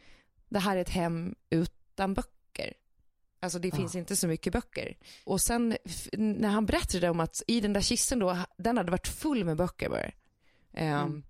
[0.49, 2.73] det här är ett hem utan böcker.
[3.39, 4.97] Alltså det finns inte så mycket böcker.
[5.23, 5.77] Och sen
[6.13, 9.57] när han berättade om att i den där kisten då, den hade varit full med
[9.57, 10.11] böcker bara.
[10.73, 11.23] Ehm,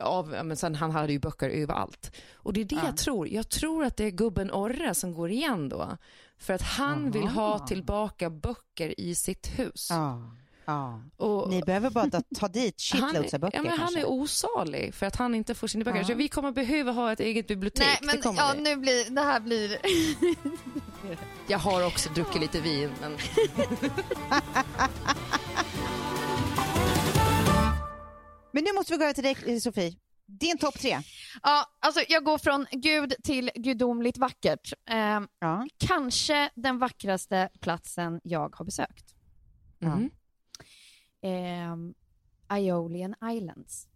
[0.00, 2.16] av, ja, men sen han hade ju böcker överallt.
[2.34, 3.28] Och det är det jag tror.
[3.28, 5.96] Jag tror att det är gubben Orre som går igen då.
[6.38, 9.88] För att han vill ha tillbaka böcker i sitt hus.
[9.90, 10.36] Ja.
[10.64, 11.02] ja.
[11.16, 14.94] Och, Ni behöver bara ta, ta dit shitloads av böcker ja, men han är osalig
[14.94, 15.98] för att han inte får sina böcker.
[15.98, 16.04] Ja.
[16.04, 17.86] Så vi kommer behöva ha ett eget bibliotek.
[17.86, 18.62] Nej, det men kommer ja, vi.
[18.62, 19.78] nu blir, det här blir...
[21.48, 22.90] Jag har också druckit lite vin.
[23.00, 23.12] Men...
[28.52, 29.96] Men nu måste vi gå över till dig eh, Sofie.
[30.26, 30.98] Din topp tre.
[31.42, 34.72] Ja, alltså jag går från gud till gudomligt vackert.
[34.90, 35.66] Eh, Ja.
[35.78, 39.14] kanske den vackraste platsen jag har besökt.
[39.78, 40.10] Mhm.
[41.20, 41.76] Eh,
[42.46, 43.88] Aeolian Islands.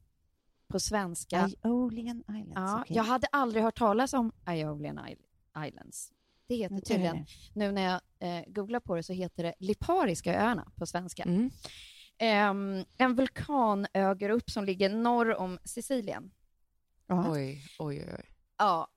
[0.68, 1.50] På svenska.
[1.62, 2.52] Aeolian Islands.
[2.54, 2.96] ja, okej.
[2.96, 6.12] Jag hade aldrig hört talas om Aeolian Isl- Islands.
[6.48, 8.00] Det heter tydligen, nu när jag
[8.38, 11.22] eh, googlar på det så heter det Lipariska öarna på svenska.
[11.22, 11.50] Mm.
[12.18, 16.30] Ehm, en vulkanögrupp som ligger norr om Sicilien.
[17.06, 17.32] Ja.
[17.32, 18.30] Oj, oj, oj.
[18.58, 18.88] Ja,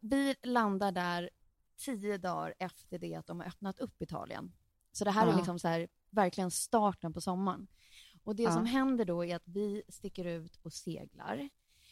[0.00, 1.30] vi landar där
[1.76, 4.52] tio dagar efter det att de har öppnat upp Italien.
[4.92, 5.36] Så det här är Ja.
[5.36, 7.66] liksom så här, verkligen starten på sommaren.
[8.24, 8.52] Och det Ja.
[8.52, 11.48] som händer då är att vi sticker ut och seglar.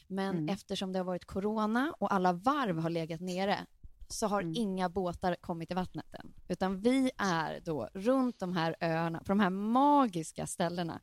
[0.08, 0.48] Men Mm.
[0.48, 3.66] eftersom det har varit corona och alla varv har legat nere
[4.10, 4.54] så har Mm.
[4.56, 6.34] inga båtar kommit i vattnet än.
[6.48, 11.00] Utan vi är då runt de här öarna, på de här magiska ställena,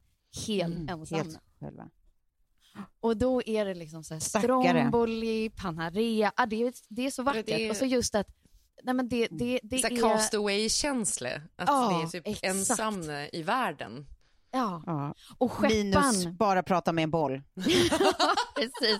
[0.47, 1.23] helt Mm, ensamma.
[1.23, 1.89] Helt själva.
[2.99, 4.79] Och då är det liksom så här Stackare.
[4.79, 7.45] Stromboli, Panarea, ah, det, är, det är så vackert.
[7.45, 8.27] det är- Och så just att,
[8.83, 10.01] nej men det, det, det Så här är...
[10.01, 11.29] castaway-känsla.
[11.55, 12.43] Att Ja, vi är typ exakt.
[12.45, 14.05] ensamma i världen.
[14.51, 15.13] Ja, Ja.
[15.37, 15.77] och skeppan.
[15.77, 17.41] Minus bara prata med en boll.
[18.55, 18.99] Precis.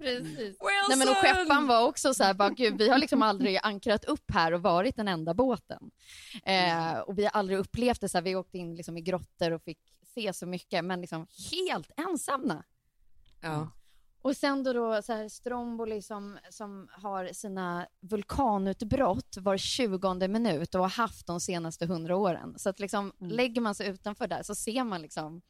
[0.00, 0.38] Precis.
[0.38, 0.58] Wilson!
[0.88, 4.04] Nej, men och skeppan var också så här, bara, gud, vi har liksom aldrig ankrat
[4.04, 5.90] upp här och varit den enda båten.
[6.44, 9.50] Eh, och vi har aldrig upplevt det så här, vi åkte in liksom i grottor
[9.50, 9.78] och fick
[10.14, 12.64] se så mycket, men liksom helt ensamma.
[13.40, 13.68] Ja.
[14.22, 20.74] Och sen då, då så här, Stromboli som, som har sina vulkanutbrott var 20 minut
[20.74, 22.54] och har haft de senaste hundra åren.
[22.58, 23.32] Så att liksom, Mm.
[23.32, 25.42] lägger man sig utanför där så ser man liksom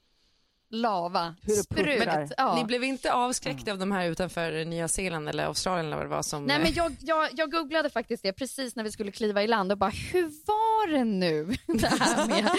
[0.70, 2.26] lava, Hur det puttrar.
[2.26, 2.35] sprut.
[2.37, 2.54] Ja.
[2.54, 6.11] Ni blev inte avskräckta av de här utanför Nya Zeeland eller Australien eller vad det
[6.11, 6.44] var som...
[6.44, 9.72] Nej, men jag, jag, jag googlade faktiskt det precis när vi skulle kliva i land
[9.72, 11.44] och bara, hur var det nu?
[11.66, 12.50] Det här med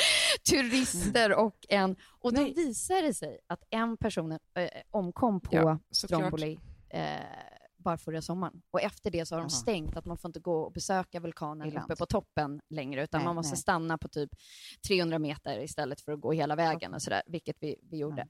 [0.50, 1.95] turister och en...
[2.21, 2.54] Och då Nej.
[2.54, 4.38] visade det sig att en person eh,
[4.91, 5.80] omkom på Ja.
[5.91, 7.02] Stromboli eh,
[7.82, 8.62] bara förra sommaren.
[8.72, 9.50] Och efter det så har de Jaha.
[9.50, 11.86] stängt att man får inte gå och besöka vulkanen I land.
[11.86, 13.62] uppe på toppen längre, utan Nej, man måste nej.
[13.62, 14.30] stanna på typ
[14.88, 18.28] 300 meter istället för att gå hela vägen och sådär, vilket vi, vi gjorde.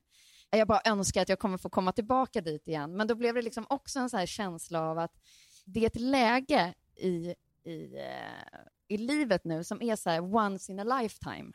[0.49, 3.41] Jag bara önskar att jag kommer få komma tillbaka dit igen, men då blev det
[3.41, 5.13] liksom också en så här känsla av att
[5.65, 10.71] det är ett läge i, i, eh, i livet nu som är så här once
[10.71, 11.51] in a lifetime.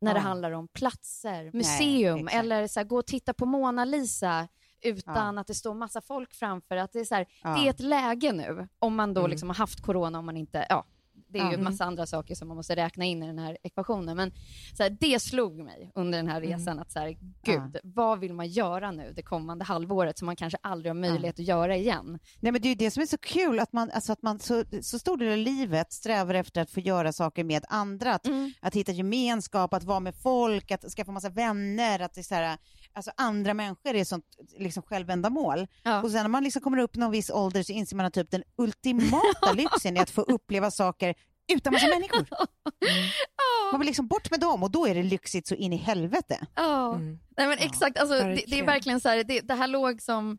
[0.00, 0.24] När det Ja.
[0.24, 2.34] handlar om platser, museum exakt.
[2.44, 4.48] eller så här, gå och titta på Mona Lisa
[4.82, 6.76] utan att det står massa folk framför.
[6.76, 7.54] Att det, är så här, Ja.
[7.56, 9.30] det är ett läge nu, om man då Mm.
[9.30, 10.66] liksom har haft corona, om man inte...
[10.68, 10.84] Ja,
[11.30, 11.54] det är ju Ja.
[11.58, 14.16] en massa andra saker som man måste räkna in i den här ekvationen.
[14.16, 14.32] Men
[14.76, 18.34] så här, det slog mig under den här resan att så här, gud, vad vill
[18.34, 22.18] man göra nu det kommande halvåret som man kanske aldrig har möjlighet att göra igen?
[22.40, 24.38] Nej, men det är ju det som är så kul, att man, alltså att man
[24.38, 28.26] så, så stor del av livet strävar efter att få göra saker med andra, att,
[28.26, 28.52] Mm.
[28.60, 32.34] att hitta gemenskap, att vara med folk, att skaffa massa vänner, att det är så
[32.34, 32.58] här,
[32.98, 34.24] alltså andra människor är sånt
[34.58, 35.66] liksom självändamål.
[35.82, 36.02] Ja.
[36.02, 38.30] Och sen när man liksom kommer upp någon viss ålder så inser man att typ
[38.30, 41.14] den ultimata lyxen är att få uppleva saker
[41.52, 42.26] utan massa människor.
[43.72, 46.46] Man vill liksom bort med dem och då är det lyxigt så in i helvete.
[46.54, 47.18] Ja, Mm.
[47.36, 47.98] Nej, men exakt.
[47.98, 48.66] Alltså, det, det är verkligen.
[48.66, 50.38] verkligen så här, det, det här låg som,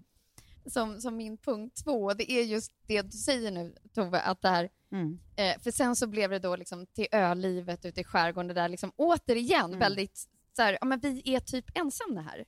[0.66, 2.14] som, som min punkt två.
[2.14, 5.20] Det är just det du säger nu, Tove, att det här, Mm.
[5.36, 8.70] eh, för sen så blev det då liksom till ölivet ute i skärgården, det där
[8.70, 9.80] liksom återigen Mm.
[9.80, 10.28] väldigt
[10.60, 12.46] så här, ja men vi är typ ensamma här.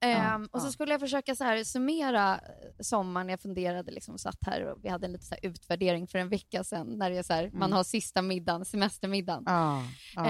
[0.00, 0.72] Ehm, och så ja.
[0.72, 2.40] skulle jag försöka så här summera eh,
[2.80, 6.28] sommaren, jag funderade, liksom, satt här och vi hade en liten så utvärdering för en
[6.28, 9.42] vecka sedan, när det är så här, man har sista middagen, semestermiddagen.
[9.46, 9.82] Ja,
[10.14, 10.26] ja.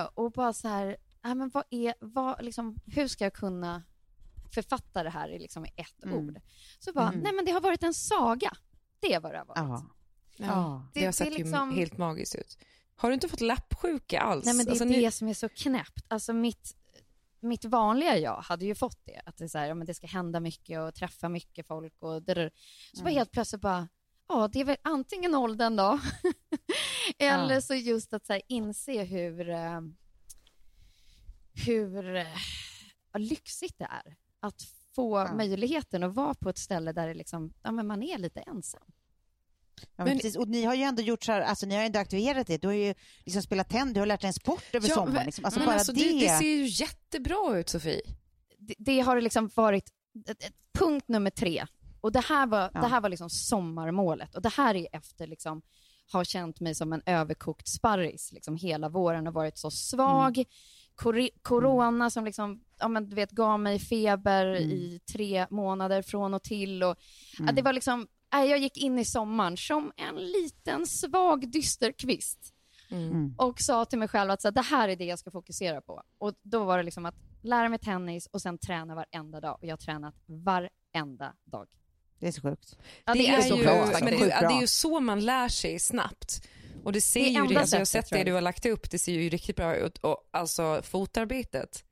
[0.00, 3.82] Eh, och bara så här, nej, men vad är, vad, liksom, hur ska jag kunna
[4.54, 6.16] författa det här i, liksom, i ett Mm.
[6.16, 6.40] ord.
[6.78, 7.20] Så bara, Mm.
[7.20, 8.50] nej men det har varit en saga.
[9.00, 9.58] Det är vad det har varit.
[9.58, 9.86] Ja.
[10.36, 10.88] Ja, Ja.
[10.94, 12.58] det, Det- har sett det liksom- helt magiskt ut.
[12.98, 14.44] Har du inte fått lappsjuka alls?
[14.46, 16.04] Nej men det är Alltså, det nu- som är så knäppt.
[16.08, 16.76] Alltså mitt,
[17.40, 19.22] mitt vanliga jag hade ju fått det.
[19.26, 21.94] Att det, är så här, ja, men det ska hända mycket och träffa mycket folk
[21.98, 22.22] och.
[22.22, 22.50] Så bara
[23.00, 23.14] Mm.
[23.14, 23.88] helt plötsligt bara,
[24.28, 26.00] ja det är väl antingen åldern då.
[27.18, 27.60] Eller Ja.
[27.60, 29.80] så just att så här, inse hur, eh,
[31.66, 32.26] hur eh,
[33.12, 34.16] ja, lyxigt det är.
[34.40, 34.62] Att
[34.94, 35.34] få Ja.
[35.34, 38.82] möjligheten att vara på ett ställe där det liksom, ja, men man är lite ensam.
[39.80, 40.36] Ja, men Men- precis.
[40.36, 42.58] Och ni har ju ändå gjort så här, alltså ni har ju ändå aktiverat det.
[42.62, 45.26] Du har ju liksom spelat tennis, du har lärt dig en sport över Ja, sommaren.
[45.26, 45.44] Liksom.
[45.44, 46.02] Alltså men bara alltså, det.
[46.12, 46.20] det...
[46.20, 48.00] Det ser ju jättebra ut Sofie.
[48.58, 49.90] det, det har liksom varit
[50.78, 51.66] punkt nummer tre.
[52.00, 52.80] Och det här var, Ja.
[52.80, 54.34] det här var liksom sommarmålet.
[54.34, 55.62] Och det här är efter liksom
[56.12, 60.38] har känt mig som en överkokt sparris liksom hela våren och varit så svag.
[60.38, 61.28] Mm.
[61.42, 64.70] Corona som liksom, ja, men, du vet, gav mig feber Mm.
[64.70, 66.82] i tre månader från och till.
[66.82, 66.96] Och,
[67.40, 67.54] Mm.
[67.54, 72.52] det var liksom, jag gick in i sommaren som en liten svag dysterkvist
[72.90, 73.34] Mm.
[73.38, 75.80] och sa till mig själv att så, här, det här är det jag ska fokusera
[75.80, 76.02] på.
[76.18, 79.54] Och då var det liksom att lära mig tennis och sen träna varenda dag.
[79.60, 81.66] Och jag har tränat varenda dag.
[82.18, 82.78] Det är så sjukt.
[83.04, 85.78] Ja, det, är, så ju, bra, men det, det är ju så man lär sig
[85.78, 86.48] snabbt.
[86.84, 88.66] Och det ser Det är ju, det, alltså jag har sett det du har lagt
[88.66, 89.98] upp, det ser ju riktigt bra ut.
[89.98, 91.84] Och alltså fotarbetet.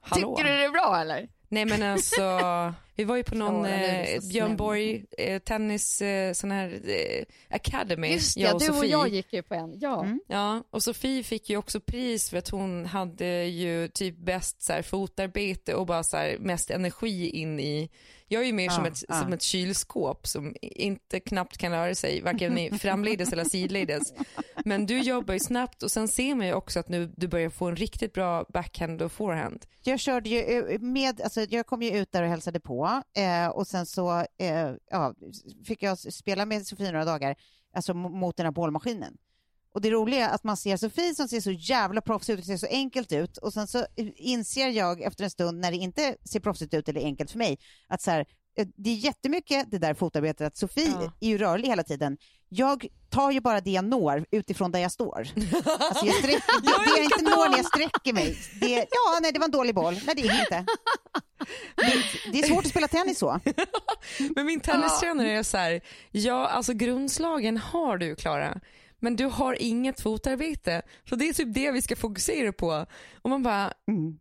[0.00, 0.36] Hallå.
[0.36, 1.28] Tycker du det är bra eller?
[1.48, 2.22] Nej men alltså,
[3.00, 4.56] vi var ju på någon eh, så Björn.
[4.56, 8.90] Borg eh, tennis eh, sån här eh, academy, Just jag det, och du och Sofie.
[8.90, 9.78] jag gick ju på en.
[9.80, 10.04] Ja.
[10.04, 10.20] Mm.
[10.28, 14.72] Ja, och Sofie fick ju också pris för att hon hade ju typ bäst så
[14.72, 17.90] här, fotarbete och bara så här, mest energi in i,
[18.32, 19.20] jag är ju mer Ja, som, ett, ja.
[19.20, 24.02] som ett kylskåp som inte knappt kan röra sig, varken framledes eller sidledes.
[24.64, 27.50] Men du jobbar ju snabbt och sen ser man ju också att nu du börjar
[27.50, 29.66] få en riktigt bra backhand och forehand.
[29.82, 33.48] Jag körde ju eh, med, alltså jag kom ju ut där och hälsade på eh,
[33.48, 35.14] och sen så eh, ja,
[35.66, 37.36] fick jag spela med Sofie några dagar,
[37.74, 39.16] alltså mo- mot den här bollmaskinen.
[39.74, 42.44] Och det roliga är att man ser Sofie som ser så jävla proffsig ut och
[42.44, 46.16] ser så enkelt ut och sen så inser jag efter en stund när det inte
[46.30, 48.26] ser proffsigt ut eller enkelt för mig att så här,
[48.58, 51.12] eh, det är jättemycket det där fotarbetet att Sofie Ja.
[51.20, 52.16] är ju rörlig hela tiden.
[52.48, 55.28] Jag tar ju bara det jag når utifrån där jag står.
[55.64, 58.38] Alltså jag sträcker, det jag inte når när jag sträcker mig.
[58.60, 59.94] Det, ja, nej det var en dålig boll.
[60.06, 60.64] Nej det gick inte.
[61.76, 61.92] Det,
[62.32, 63.40] det är svårt att spela tennis så.
[64.36, 65.80] Men min tennistränare är så här,
[66.10, 68.60] ja alltså grundslagen har du Klara,
[69.00, 70.82] men du har inget fotarbete.
[71.08, 72.86] Så det är typ det vi ska fokusera på.
[73.22, 73.72] Och man bara,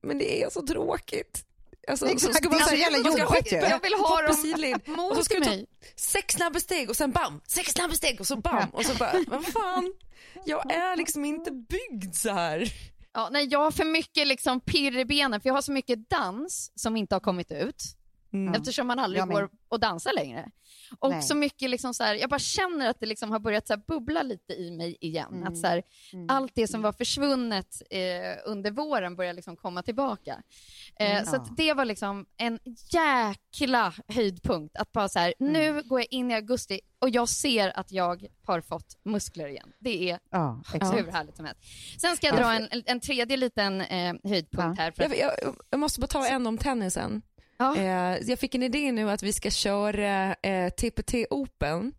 [0.02, 1.46] men det är så tråkigt.
[1.88, 3.58] Alltså, Exakt, ska det är så så- jävla man ska jobbigt ju.
[3.58, 4.82] hoppa- Jag vill ha dem sidled.
[4.88, 5.58] mot och så ska du ta
[5.96, 9.14] sex snabba steg och sen bam, sex snabba steg och så bam och så bara,
[9.28, 9.94] vad fan,
[10.46, 12.74] jag är liksom inte byggd så här.
[13.14, 16.10] Ja, nej, jag har för mycket liksom pirr i benen, för jag har så mycket
[16.10, 17.84] dans som inte har kommit ut.
[18.34, 18.54] Mm.
[18.54, 20.52] Eftersom man aldrig går och dansar längre.
[21.00, 21.22] Och Nej.
[21.22, 23.82] så mycket liksom så här, jag bara känner att det liksom har börjat så här
[23.88, 25.34] bubbla lite i mig igen.
[25.34, 25.48] Mm.
[25.48, 26.26] Att så här, Mm.
[26.30, 28.00] allt det som var försvunnet eh,
[28.46, 30.42] under våren börjar liksom komma tillbaka.
[31.00, 31.42] Eh, Mm, så ja.
[31.42, 32.60] att det var liksom en
[32.94, 34.76] jäkla höjdpunkt.
[34.78, 35.54] Att bara så här, Mm.
[35.54, 39.72] nu går jag in i augusti och jag ser att jag har fått muskler igen.
[39.80, 41.62] Det är Ja, hur härligt som helst.
[42.02, 44.84] Sen ska jag dra en, en tredje liten eh, höjdpunkt Ja.
[44.84, 44.92] här.
[44.92, 47.22] För att, Jag, jag, jag måste bara ta en om tennisen.
[47.60, 47.76] Ja.
[47.76, 51.94] Eh, jag fick en idé nu att vi ska köra eh, TPT Open.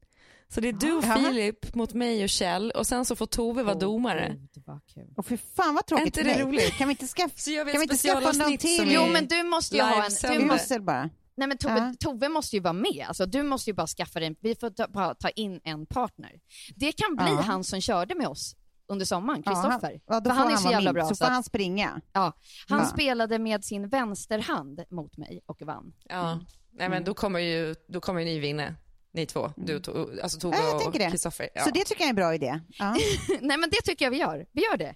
[0.48, 1.16] Så det är du Jaha.
[1.16, 4.36] Filip mot mig och Kjell och sen så får Tove vara domare.
[5.16, 6.72] Och för fan vad tråkigt Inte det roligt?
[6.78, 8.92] Kan vi inte skaffa, Så kan vi inte skaffa någon till?
[8.92, 10.38] Jo, men du måste ju ha en...
[10.38, 11.10] Du måste, bara.
[11.36, 11.94] nej, men Tove, Ja.
[12.00, 13.04] Tove måste ju vara med.
[13.08, 14.36] Alltså, du måste ju bara skaffa dig en...
[14.40, 16.32] Vi får ta, bara ta in en partner.
[16.76, 17.40] Det kan bli Ja.
[17.40, 18.56] han som körde med oss
[18.90, 20.00] under sommaren, Ja, han- Kristoffer.
[20.07, 21.03] Ja, För får han är så jävla bra.
[21.09, 22.00] Så Så får att, han springa.
[22.12, 22.33] ja,
[22.68, 22.85] han Ja.
[22.87, 25.92] spelade med sin vänsterhand mot mig och vann.
[26.09, 26.40] Ja.
[26.72, 28.74] Nej men då kommer ju, då kommer ju ni vinna.
[29.12, 30.94] Ni två, du och To- alltså Tove Ja, och.
[30.94, 31.48] Kristoffer.
[31.55, 31.64] Ja.
[31.64, 32.61] Så det tycker jag är en bra idé.
[32.68, 32.90] Ja,
[33.40, 34.46] nej, men det tycker jag vi gör.
[34.53, 34.94] Vi gör det.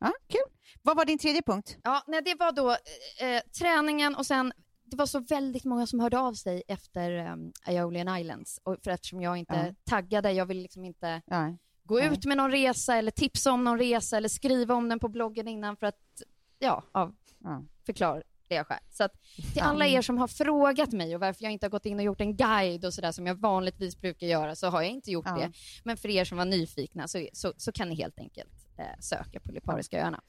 [0.00, 0.40] ja kul.
[0.82, 1.76] Vad var din tredje punkt?
[1.82, 4.52] Ja, nej, det var då eh, träningen och sen
[4.84, 8.60] det var så väldigt många som hörde av sig efter um, Aeolian Islands.
[8.62, 9.74] Och för eftersom jag inte Ja.
[9.90, 11.56] taggade, jag ville liksom inte Ja.
[11.90, 15.08] Gå ut med någon resa eller tipsa om någon resa eller skriva om den på
[15.08, 16.22] bloggen innan för att,
[16.58, 17.64] ja, av Ja.
[17.86, 18.78] förklarliga skäl.
[18.90, 19.12] Så att
[19.52, 22.04] till alla er som har frågat mig och varför jag inte har gått in och
[22.04, 25.26] gjort en guide och sådär som jag vanligtvis brukar göra så har jag inte gjort
[25.28, 25.34] Ja.
[25.38, 25.52] det.
[25.84, 29.40] Men för er som var nyfikna så, så, så kan ni helt enkelt eh, söka
[29.40, 30.20] på Lipariska öarna.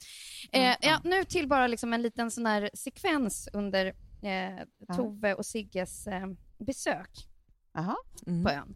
[0.51, 3.85] Eh, ja, nu till bara liksom en liten sån här sekvens under
[4.21, 7.27] eh, Tove och Sigges eh, besök
[7.73, 7.95] Jaha.
[8.27, 8.43] Mm.
[8.43, 8.75] på ön.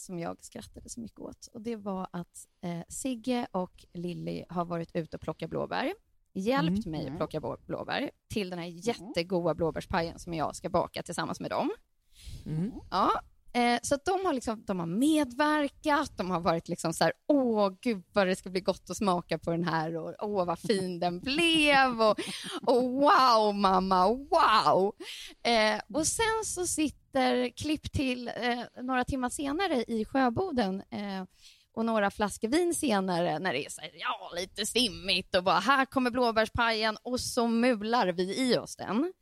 [0.00, 1.46] Som jag skrattade så mycket åt.
[1.52, 5.92] Och det var att eh, Sigge och Lilly har varit ute och plockat blåbär.
[6.32, 11.02] Hjälpt mig att plocka blå- blåbär till den här jättegoda blåbärspajen som jag ska baka
[11.02, 11.70] tillsammans med dem.
[12.90, 13.10] Ja,
[13.52, 17.72] eh, så de har, liksom, de har medverkat, de har varit liksom så här, åh
[17.80, 21.00] gud vad det ska bli gott att smaka på den här och åh vad fin
[21.00, 22.18] den blev och,
[22.66, 24.94] och wow mamma, wow.
[25.42, 31.24] Eh, och sen så sitter, klipp till eh, några timmar senare i Sjöboden eh,
[31.74, 35.58] och några flaskor vin senare när det är så här, ja, lite stimmigt och bara
[35.58, 39.12] här kommer blåbärspajen och så mular vi i oss den.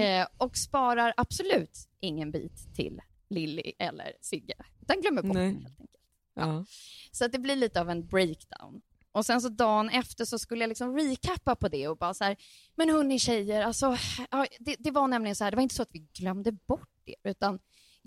[0.00, 5.52] Eh, och sparar absolut ingen bit till Lilly eller Sigge, utan glömmer bort Nej.
[5.52, 5.90] helt enkelt.
[6.34, 6.64] Ja.
[7.10, 8.82] Så att det blir lite av en breakdown.
[9.12, 12.24] Och sen så dagen efter så skulle jag liksom recappa på det och bara så
[12.24, 12.36] här,
[12.74, 13.96] men hörni tjejer, alltså,
[14.30, 16.90] ja, det, det var nämligen så här, det var inte så att vi glömde bort
[17.04, 17.58] det, utan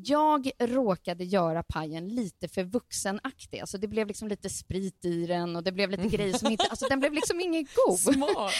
[0.01, 3.59] jag råkade göra pajen lite för vuxenaktig.
[3.59, 6.63] Alltså det blev liksom lite sprit i den och det blev lite grejer som inte,
[6.69, 7.99] alltså den blev liksom ingen god.
[7.99, 8.53] Smart.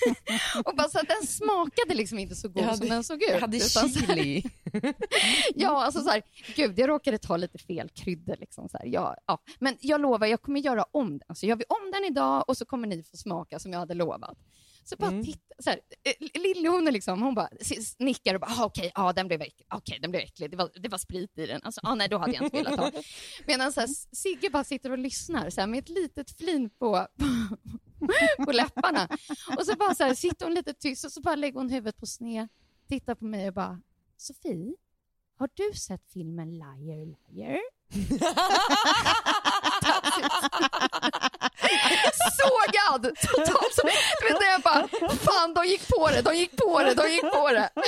[0.64, 3.22] Och bara så att den smakade liksom inte så god Jag som hade- den såg
[3.22, 3.28] ut.
[3.30, 4.42] Jag hade så här- chili.
[5.54, 6.22] Ja, alltså så här,
[6.56, 8.36] gud, jag råkade ta lite fel kryddor.
[8.40, 9.38] Liksom, så här, ja, ja.
[9.58, 11.36] Men jag lovar, jag kommer göra om den.
[11.36, 13.94] Så gör vi om den idag och så kommer ni få smaka som jag hade
[13.94, 14.38] lovat.
[14.84, 15.24] Så bara Mm.
[15.24, 16.12] titta, så här, eh,
[16.86, 17.48] är liksom, hon bara
[17.98, 20.70] nickar och bara, ah, okej, ja den blev äcklig, okej den blev äcklig, det var,
[20.74, 22.90] det var sprit i den, alltså, ah, nej då hade jag inte velat ha.
[23.46, 27.06] Medan så här, Sigge bara sitter och lyssnar så här, med ett litet flin på,
[28.44, 29.08] på läpparna.
[29.58, 31.96] Och så bara så här, sitter hon lite tyst och så bara lägger hon huvudet
[31.96, 32.48] på sned,
[32.88, 33.80] tittar på mig och bara,
[34.16, 34.74] Sofie,
[35.38, 37.58] har du sett filmen Liar Liar?
[42.40, 43.16] Sågad!
[43.16, 43.82] Totalt så,
[44.20, 47.22] du vet jag bara, fan de gick på det, de gick på det, de gick
[47.22, 47.70] på det.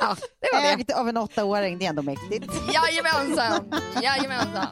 [0.00, 0.68] Ja, det var det.
[0.68, 2.46] Ägd av en åttaåring, det är ändå mäktigt.
[2.74, 3.72] Jajamensan,
[4.02, 4.66] jajamensan.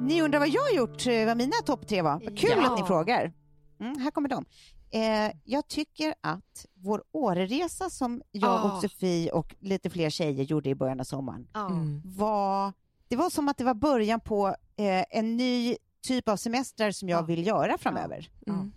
[0.00, 2.20] Ni undrar vad jag har gjort, eh, vad mina topp tre var.
[2.24, 2.72] Vad kul Ja.
[2.72, 3.32] att ni frågar.
[3.80, 4.44] Mm, här kommer de.
[4.90, 8.62] Eh, jag tycker att vår Åreresa som jag Ah.
[8.76, 11.48] och Sofie och lite fler tjejer gjorde i början av sommaren.
[11.54, 12.02] Mm.
[12.04, 12.72] var,
[13.08, 17.08] det var som att det var början på eh, en ny typ av semestrar som
[17.08, 17.22] jag Ja.
[17.26, 18.30] vill göra framöver.
[18.46, 18.72] Mm.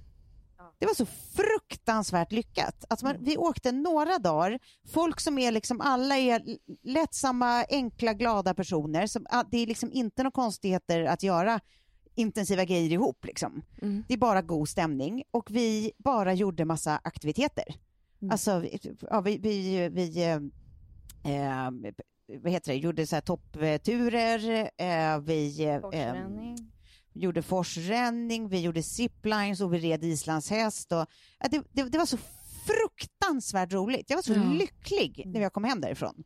[0.80, 2.86] Det var så fruktansvärt lyckat.
[2.90, 4.60] Alltså man, vi åkte några dagar,
[4.94, 9.08] folk som är liksom, alla är lättsamma, enkla, glada personer.
[9.08, 11.60] Som, det är liksom inte några konstigheter att göra
[12.16, 13.26] intensiva grejer ihop.
[13.26, 13.62] Liksom.
[13.82, 14.04] Mm.
[14.08, 17.66] Det är bara god stämning och vi bara gjorde massa aktiviteter.
[18.32, 20.36] Alltså, vi- ja, vi, vi, vi eh,
[21.34, 21.72] eh,
[22.42, 26.72] vad heter det, gjorde så här toppturer, eh, vi eh, Forsränning.
[27.14, 30.92] gjorde forsränning, vi gjorde ziplines och vi red islandshäst.
[30.92, 31.06] Och,
[31.52, 32.18] det, det, det var så
[32.68, 34.10] fruktansvärt roligt.
[34.10, 34.44] Jag var så Ja.
[34.44, 36.24] lycklig när jag kom hem därifrån.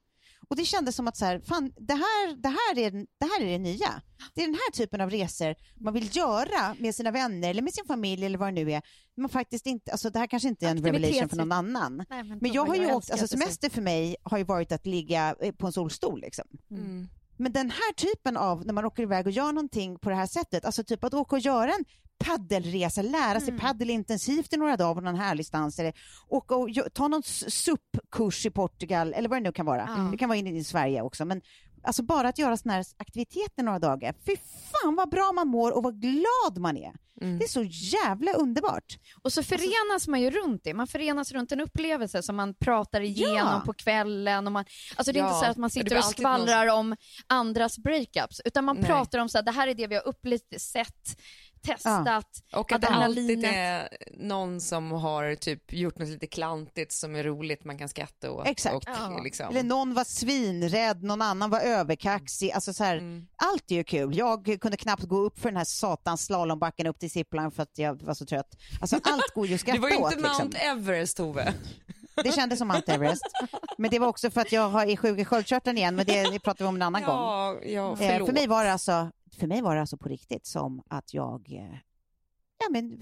[0.50, 3.41] Och det kändes som att så här, fan, det, här, det, här är, det här
[3.41, 4.02] är det nya.
[4.34, 7.74] Det är den här typen av resor man vill göra med sina vänner eller med
[7.74, 8.82] sin familj eller vad det nu är.
[9.18, 12.06] Man faktiskt inte, alltså det här kanske inte är en revelation för någon annan.
[12.10, 14.86] Nej, men Men jag har ju åkt, alltså semester för mig har ju varit att
[14.86, 16.46] ligga eh, på en solstol liksom.
[16.72, 17.08] Mm.
[17.38, 20.28] Men den här typen av, när man åker iväg och gör någonting på det här
[20.28, 21.86] sättet, alltså typ att åka och göra en
[22.18, 25.93] paddelresa, lära sig paddel intensivt i några dagar på någon härlig stans, eller
[26.28, 29.89] åka och ta någon SUP-kurs i Portugal, eller vad det nu kan vara.
[29.97, 30.03] Ja.
[30.11, 31.41] Det kan vara inne i Sverige också, men
[31.84, 34.36] alltså bara att göra såna här aktiviteter några dagar, fy
[34.72, 36.93] fan vad bra man mår och vad glad man är.
[37.22, 37.39] Mm.
[37.39, 38.97] Det är så jävla underbart.
[39.22, 40.74] Och så förenas man ju runt det.
[40.74, 43.61] Man förenas runt en upplevelse som man pratar igenom Ja.
[43.66, 44.45] på kvällen.
[44.47, 46.95] Och man, alltså det är Ja, inte så att man sitter och skvallrar om
[47.28, 48.86] andras breakups, utan man Nej.
[48.86, 51.22] pratar om så här, det här är det vi har upplevt, sett,
[51.66, 52.28] testat.
[52.53, 57.24] Och att det alltid är någon som har typ gjort något lite klantigt som är
[57.24, 58.47] roligt man kan skratta åt.
[58.47, 58.76] Exakt.
[58.76, 59.22] Och, Ja.
[59.24, 59.49] liksom.
[59.49, 62.51] Eller någon var svinrädd, någon annan var överkaxig.
[62.51, 63.28] Alltså så här, Mm.
[63.36, 64.18] Allt är ju kul.
[64.18, 67.78] Jag kunde knappt gå upp för den här satans slalombacken upp till Zippline för att
[67.78, 68.55] jag var så trött.
[68.82, 70.13] Alltså allt går ju att Det skratta var ju åt.
[70.13, 70.38] inte Liksom.
[70.45, 71.53] Mount Everest Tove.
[72.24, 73.24] Det kändes som Mount Everest.
[73.78, 76.24] Men det var också för att jag har- är sjuk i sköldkörteln igen, men det,
[76.32, 77.11] det pratar vi om en annan gång.
[77.16, 80.46] Ja, ja Eh, för, mig var det alltså, för mig var det alltså på riktigt
[80.46, 81.78] som att jag eh,
[82.60, 83.02] ja, men,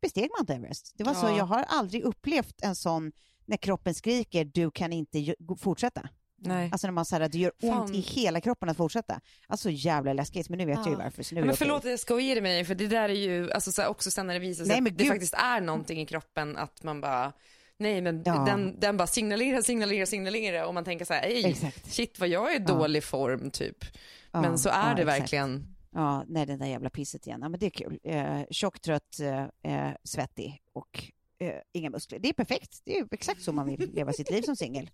[0.00, 0.92] besteg Mount Everest.
[0.94, 1.36] Det var så, Ja.
[1.36, 3.12] jag har aldrig upplevt en sån
[3.44, 6.08] när kroppen skriker du kan inte fortsätta.
[6.42, 6.68] Nej.
[6.72, 7.94] Alltså när man säger att det gör ont Fan.
[7.94, 9.20] i hela kroppen att fortsätta.
[9.46, 10.98] Alltså jävla läskigt, men nu vet jag ju Ja.
[10.98, 11.22] varför.
[11.22, 13.82] Så nu Men förlåt att jag skojar mig för det där är ju alltså, så
[13.82, 16.56] här, också sen när det visar sig Nej, att det faktiskt är någonting i kroppen
[16.56, 17.32] att man bara
[17.78, 18.44] Nej men Ja.
[18.46, 21.92] den, den bara signalerar, signalerar, signalerar och man tänker så här, ej, Exakt.
[21.92, 23.84] shit vad jag är i dålig form typ.
[24.32, 25.20] Ja, men så är ja, det exakt.
[25.20, 25.76] verkligen.
[25.94, 27.40] Ja, nej, den där jävla pisset igen.
[27.42, 27.98] Ja, men det är kul.
[28.02, 31.04] Eh, tjock, trött, eh, eh, svettig och
[31.38, 32.18] eh, inga muskler.
[32.18, 32.80] Det är perfekt.
[32.84, 34.90] Det är ju exakt så man vill leva sitt liv som singel.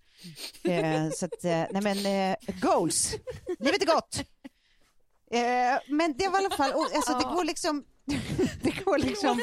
[0.64, 3.16] Eh, så att, eh, nej men, eh, goals.
[3.58, 4.24] Livet är gott.
[5.30, 7.84] Eh, men det var i alla fall, alltså, det går liksom,
[8.62, 9.40] det går liksom,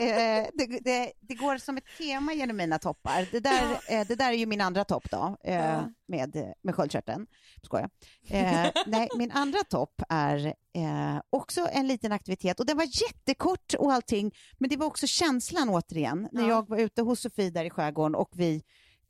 [0.00, 3.28] eh, det, det, det går som ett tema genom mina toppar.
[3.32, 7.26] Det där, eh, det där är ju min andra topp då, eh, med, med sköldkörteln.
[7.64, 7.90] Skojar.
[8.28, 13.74] Eh, nej, min andra topp är eh, också en liten aktivitet och den var jättekort
[13.78, 16.48] och allting, men det var också känslan återigen, när Ja.
[16.48, 18.62] jag var ute hos Sofie där i skärgården och vi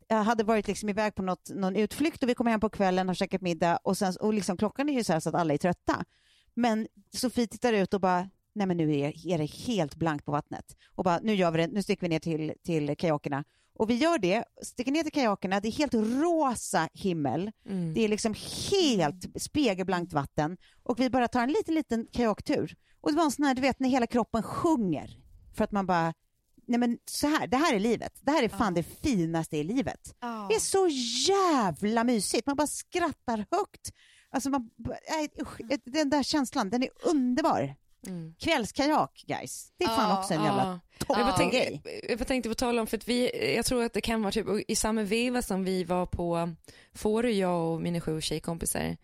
[0.08, 3.08] jag hade varit liksom iväg på något, någon utflykt och vi kom hem på kvällen
[3.08, 5.54] och käkat middag och, sen, och liksom, klockan är ju så här så att alla
[5.54, 6.04] är trötta.
[6.54, 10.32] Men Sofie tittar ut och bara, nej men nu är, är det helt blankt på
[10.32, 10.76] vattnet.
[10.94, 13.44] Och bara, nu gör vi det, nu sticker vi ner till, till kajakerna.
[13.74, 17.50] Och vi gör det, sticker ner till kajakerna, det är helt rosa himmel.
[17.66, 17.94] Mm.
[17.94, 18.34] Det är liksom
[18.70, 20.56] helt spegelblankt vatten.
[20.82, 22.76] Och vi bara tar en liten, liten kajaktur.
[23.00, 25.16] Och det var en sån här, du vet, när hela kroppen sjunger.
[25.56, 26.14] För att man bara,
[26.66, 28.12] nej men så här, det här är livet.
[28.20, 30.14] Det här är fan det finaste i livet.
[30.48, 30.88] Det är så
[31.32, 32.46] jävla mysigt.
[32.46, 33.92] Man bara skrattar högt.
[34.30, 34.70] Alltså man,
[35.10, 37.74] nej, usch, den där känslan, den är underbar.
[38.06, 38.34] Mm.
[38.38, 39.72] Kvällskajak, guys.
[39.76, 41.64] Det är fan också en jävla Jag bara toppengrej.
[41.82, 44.22] tänkte, jag bara tänkte på tal om, för att vi, jag tror att det kan
[44.22, 46.54] vara typ i samma veva som vi var på
[46.94, 48.96] Fårö, jag och mina sju tjejkompisar.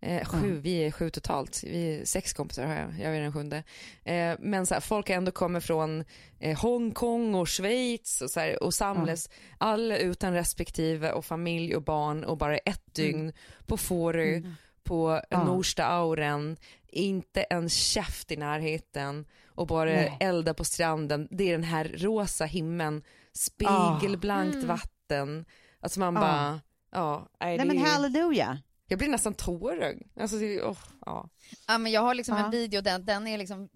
[0.00, 1.64] Eh, sju, vi är sju totalt.
[1.64, 3.62] Vi är sex kompisar har jag, jag är den sjunde.
[4.04, 6.04] Eh, men så här, folk ändå kommer från
[6.40, 9.28] eh, Hongkong och Schweiz och, så här, och samlas
[9.58, 13.32] alla utan respektive och familj och barn och bara ett dygn
[13.66, 14.42] på Fårö,
[14.84, 15.44] på Ja.
[15.44, 16.56] Norsta auren,
[16.88, 20.16] inte en käft i närheten och bara Nej.
[20.20, 21.28] elda på stranden.
[21.30, 23.02] Det är den här rosa himlen,
[23.32, 24.66] spegelblankt Mm.
[24.66, 25.44] vatten.
[25.80, 26.20] Alltså man Ah.
[26.20, 26.60] bara,
[26.92, 27.28] ja.
[27.40, 28.58] nej, men halleluja.
[28.86, 30.02] jag blir nästan tårögd.
[30.20, 31.28] Alltså, oh, ja.
[31.68, 33.68] Ja, men jag har liksom en video, den, den är liksom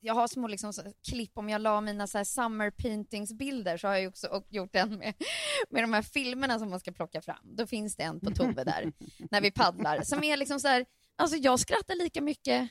[0.00, 3.76] jag har små liksom, så, klipp, om jag la mina så här, summer paintings bilder
[3.76, 5.14] så har jag också gjort en med,
[5.70, 7.56] med de här filmerna som man ska plocka fram.
[7.56, 8.92] Då finns det en på Tove där,
[9.30, 10.86] när vi paddlar, som är liksom så här,
[11.16, 12.70] alltså jag skrattar lika mycket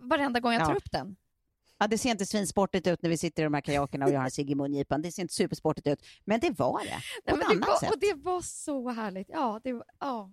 [0.00, 0.76] varenda gång jag tar Ja.
[0.76, 1.16] upp den.
[1.78, 4.18] Ja, det ser inte svinsportigt ut när vi sitter i de här kajakerna och jag
[4.18, 5.02] har en cigg i mungipan.
[5.02, 6.90] Det ser inte supersportigt ut, men det var det.
[7.24, 9.28] Nej, men det var, och det var så härligt.
[9.30, 10.30] Ja, det var, ja.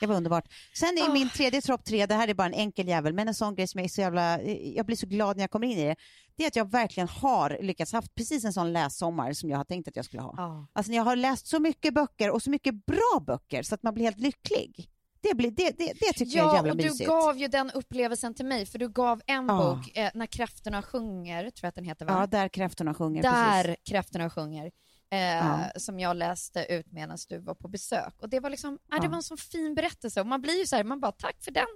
[0.00, 0.44] Det var underbart.
[0.74, 1.12] Sen är Ah.
[1.12, 3.66] min tredje topp tre, det här är bara en enkel jävel, men en sån grej
[3.68, 5.96] som jag är så jävla, jag blir så glad när jag kommer in i det,
[6.36, 9.64] det är att jag verkligen har lyckats haft precis en sån lässommar som jag har
[9.64, 10.34] tänkt att jag skulle ha.
[10.36, 10.66] ja.
[10.72, 13.94] Alltså jag har läst så mycket böcker och så mycket bra böcker så att man
[13.94, 14.90] blir helt lycklig.
[15.20, 17.08] Det, blir, det, det, det tycker jag är Ja, jävla och du mysigt.
[17.10, 19.56] gav ju den upplevelsen till mig, för du gav en Ja.
[19.76, 22.12] bok, eh, När kräftorna sjunger, tror jag att den heter va?
[22.20, 23.22] Ja, där kräftorna sjunger.
[23.22, 23.84] Där Precis.
[23.84, 24.70] kräftorna sjunger.
[25.10, 25.70] Eh, Ja.
[25.76, 28.14] Som jag läste ut medan du var på besök.
[28.22, 28.98] Och det var liksom, ja.
[28.98, 31.42] det var en så fin berättelse och man blir ju så här, man bara tack
[31.44, 31.66] för den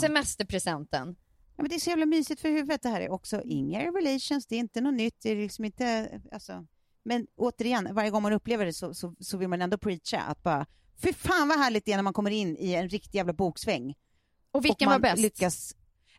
[0.00, 1.16] semesterpresenten.
[1.56, 3.42] Ja, men det är så jävla mysigt för huvudet det här är också.
[3.44, 6.66] Inga revelations, det är inte något nytt, det är liksom inte, alltså.
[7.04, 10.42] Men återigen, varje gång man upplever det så, så, så vill man ändå preacha att
[10.42, 10.66] bara,
[11.02, 13.94] fy fan vad härligt det är när man kommer in i en riktig jävla boksväng.
[14.50, 15.22] Och vilken och man var bäst?
[15.22, 15.74] Lyckas...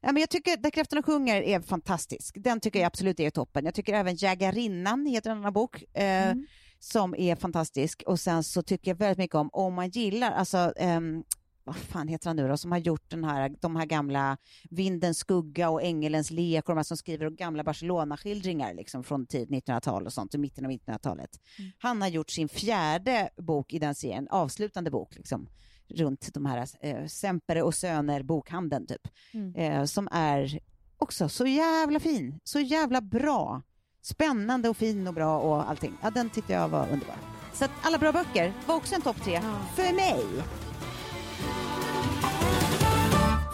[0.06, 2.36] Ja, men jag tycker Där kräftorna sjunger är fantastisk.
[2.40, 3.66] Den tycker jag absolut är toppen.
[3.66, 6.46] Jag tycker även Jägarinnan heter en annan bok eh, Mm.
[6.80, 8.04] som är fantastisk.
[8.06, 11.24] Och sen så tycker jag väldigt mycket om Om man gillar, alltså ehm,
[11.64, 14.38] vad fan heter han nu då, som har gjort den här, de här gamla
[14.70, 19.50] Vindens skugga och Ängelens lek och de här som skriver gamla Barcelona-skildringar liksom från tidigt
[19.68, 21.30] 1900-tal och sånt, i mitten av 1900-talet.
[21.78, 25.50] Han har gjort sin fjärde bok i den serien, avslutande bok liksom,
[25.90, 29.56] runt de här eh, Sempere och Söner bokhandeln typ, Mm.
[29.56, 30.60] eh, som är
[30.98, 33.62] också så jävla fin, så jävla bra.
[34.02, 35.94] Spännande och fin och bra och allting.
[36.02, 37.16] Ja, den tyckte jag var underbar.
[37.54, 39.42] Så att alla bra böcker var också en topp tre
[39.76, 40.26] för mig.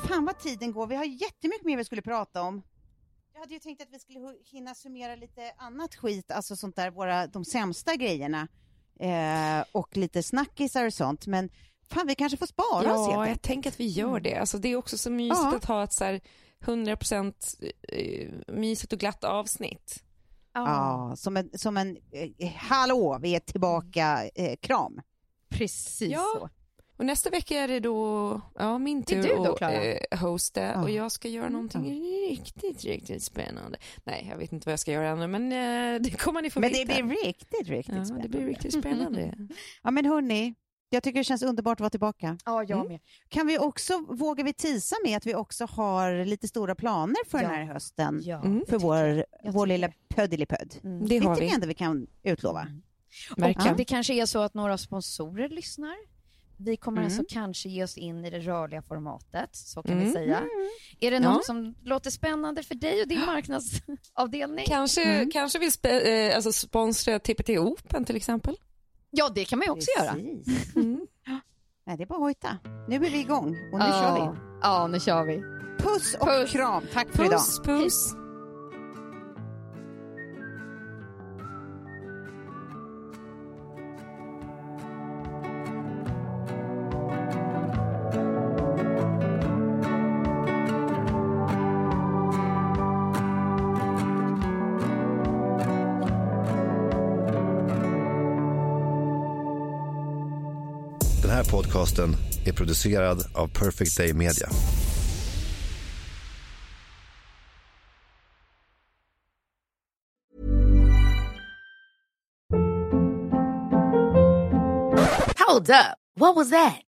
[0.08, 0.88] Fan vad tiden går.
[0.88, 2.62] Vi har jättemycket mer vi skulle prata om.
[3.34, 4.20] Jag hade ju tänkt att vi skulle
[4.52, 8.48] hinna summera lite annat skit, alltså sånt där, våra, de sämsta grejerna.
[9.00, 11.50] Eh, och lite snackisar och sånt, men
[11.92, 14.36] fan vi kanske får spara oss helt Ja, jag tänker att vi gör det.
[14.36, 15.56] Alltså, det är också så mysigt Ja.
[15.58, 16.22] att ha ett så här
[16.66, 17.34] 100%
[17.88, 20.04] eh, mysigt och glatt avsnitt.
[20.54, 21.98] Ja, som en, som en
[22.38, 25.02] eh, hallå, vi är tillbaka, eh, kram.
[25.50, 26.26] Precis Ja.
[26.40, 26.50] så.
[26.98, 30.82] Och nästa vecka är det då ja, min tur du då, att eh, hosta Ja.
[30.84, 33.78] och jag ska göra någonting riktigt, riktigt spännande.
[34.04, 36.60] Nej, jag vet inte vad jag ska göra ännu, men eh, det kommer ni få
[36.60, 37.04] Men det veta.
[37.04, 38.28] blir riktigt, riktigt ja, spännande.
[38.28, 39.34] det blir riktigt spännande.
[39.84, 40.54] Ja men hörni,
[40.90, 42.38] jag tycker det känns underbart att vara tillbaka.
[42.46, 42.88] Ja, jag Mm.
[42.88, 43.00] med.
[43.30, 47.38] Kan vi också, vågar vi tisa med att vi också har lite stora planer för
[47.42, 47.50] Ja.
[47.50, 48.22] den här hösten?
[48.24, 48.64] Ja, Mm.
[48.70, 49.94] För vår, Jag vår lilla det.
[50.16, 50.76] pöddelipödd.
[50.84, 51.08] Mm.
[51.08, 51.50] Det Det har vi.
[51.54, 52.68] ändå vi kan utlova.
[53.38, 53.72] Verkligen.
[53.72, 55.96] Och det kanske är så att några sponsorer lyssnar
[56.62, 57.06] Vi kommer Mm.
[57.06, 60.14] alltså kanske ge oss in i det rörliga formatet, så kan vi Mm.
[60.14, 60.44] säga.
[61.00, 61.34] Är det Ja.
[61.34, 64.66] något som låter spännande för dig och din marknadsavdelning?
[64.68, 65.32] Kanske, Mm.
[65.32, 65.90] kanske vill spe,
[66.30, 68.56] eh, alltså sponsra TPT Open till exempel.
[69.12, 70.14] Ja, det kan man ju också göra.
[70.14, 70.76] Precis.
[70.76, 71.08] Mm.
[71.86, 72.58] Nej, det är bara att hojta.
[72.88, 74.38] Nu är vi igång och nu kör vi.
[74.62, 75.42] Ja, nu kör vi.
[75.84, 76.52] Puss och Puss.
[76.52, 76.84] kram.
[76.94, 77.40] Tack för idag.
[77.40, 78.14] Puss, puss.
[101.80, 102.16] Podcasten
[102.46, 104.50] är producerad av Perfect Day Media.
[115.48, 115.98] Hold up.
[116.16, 116.89] What was that?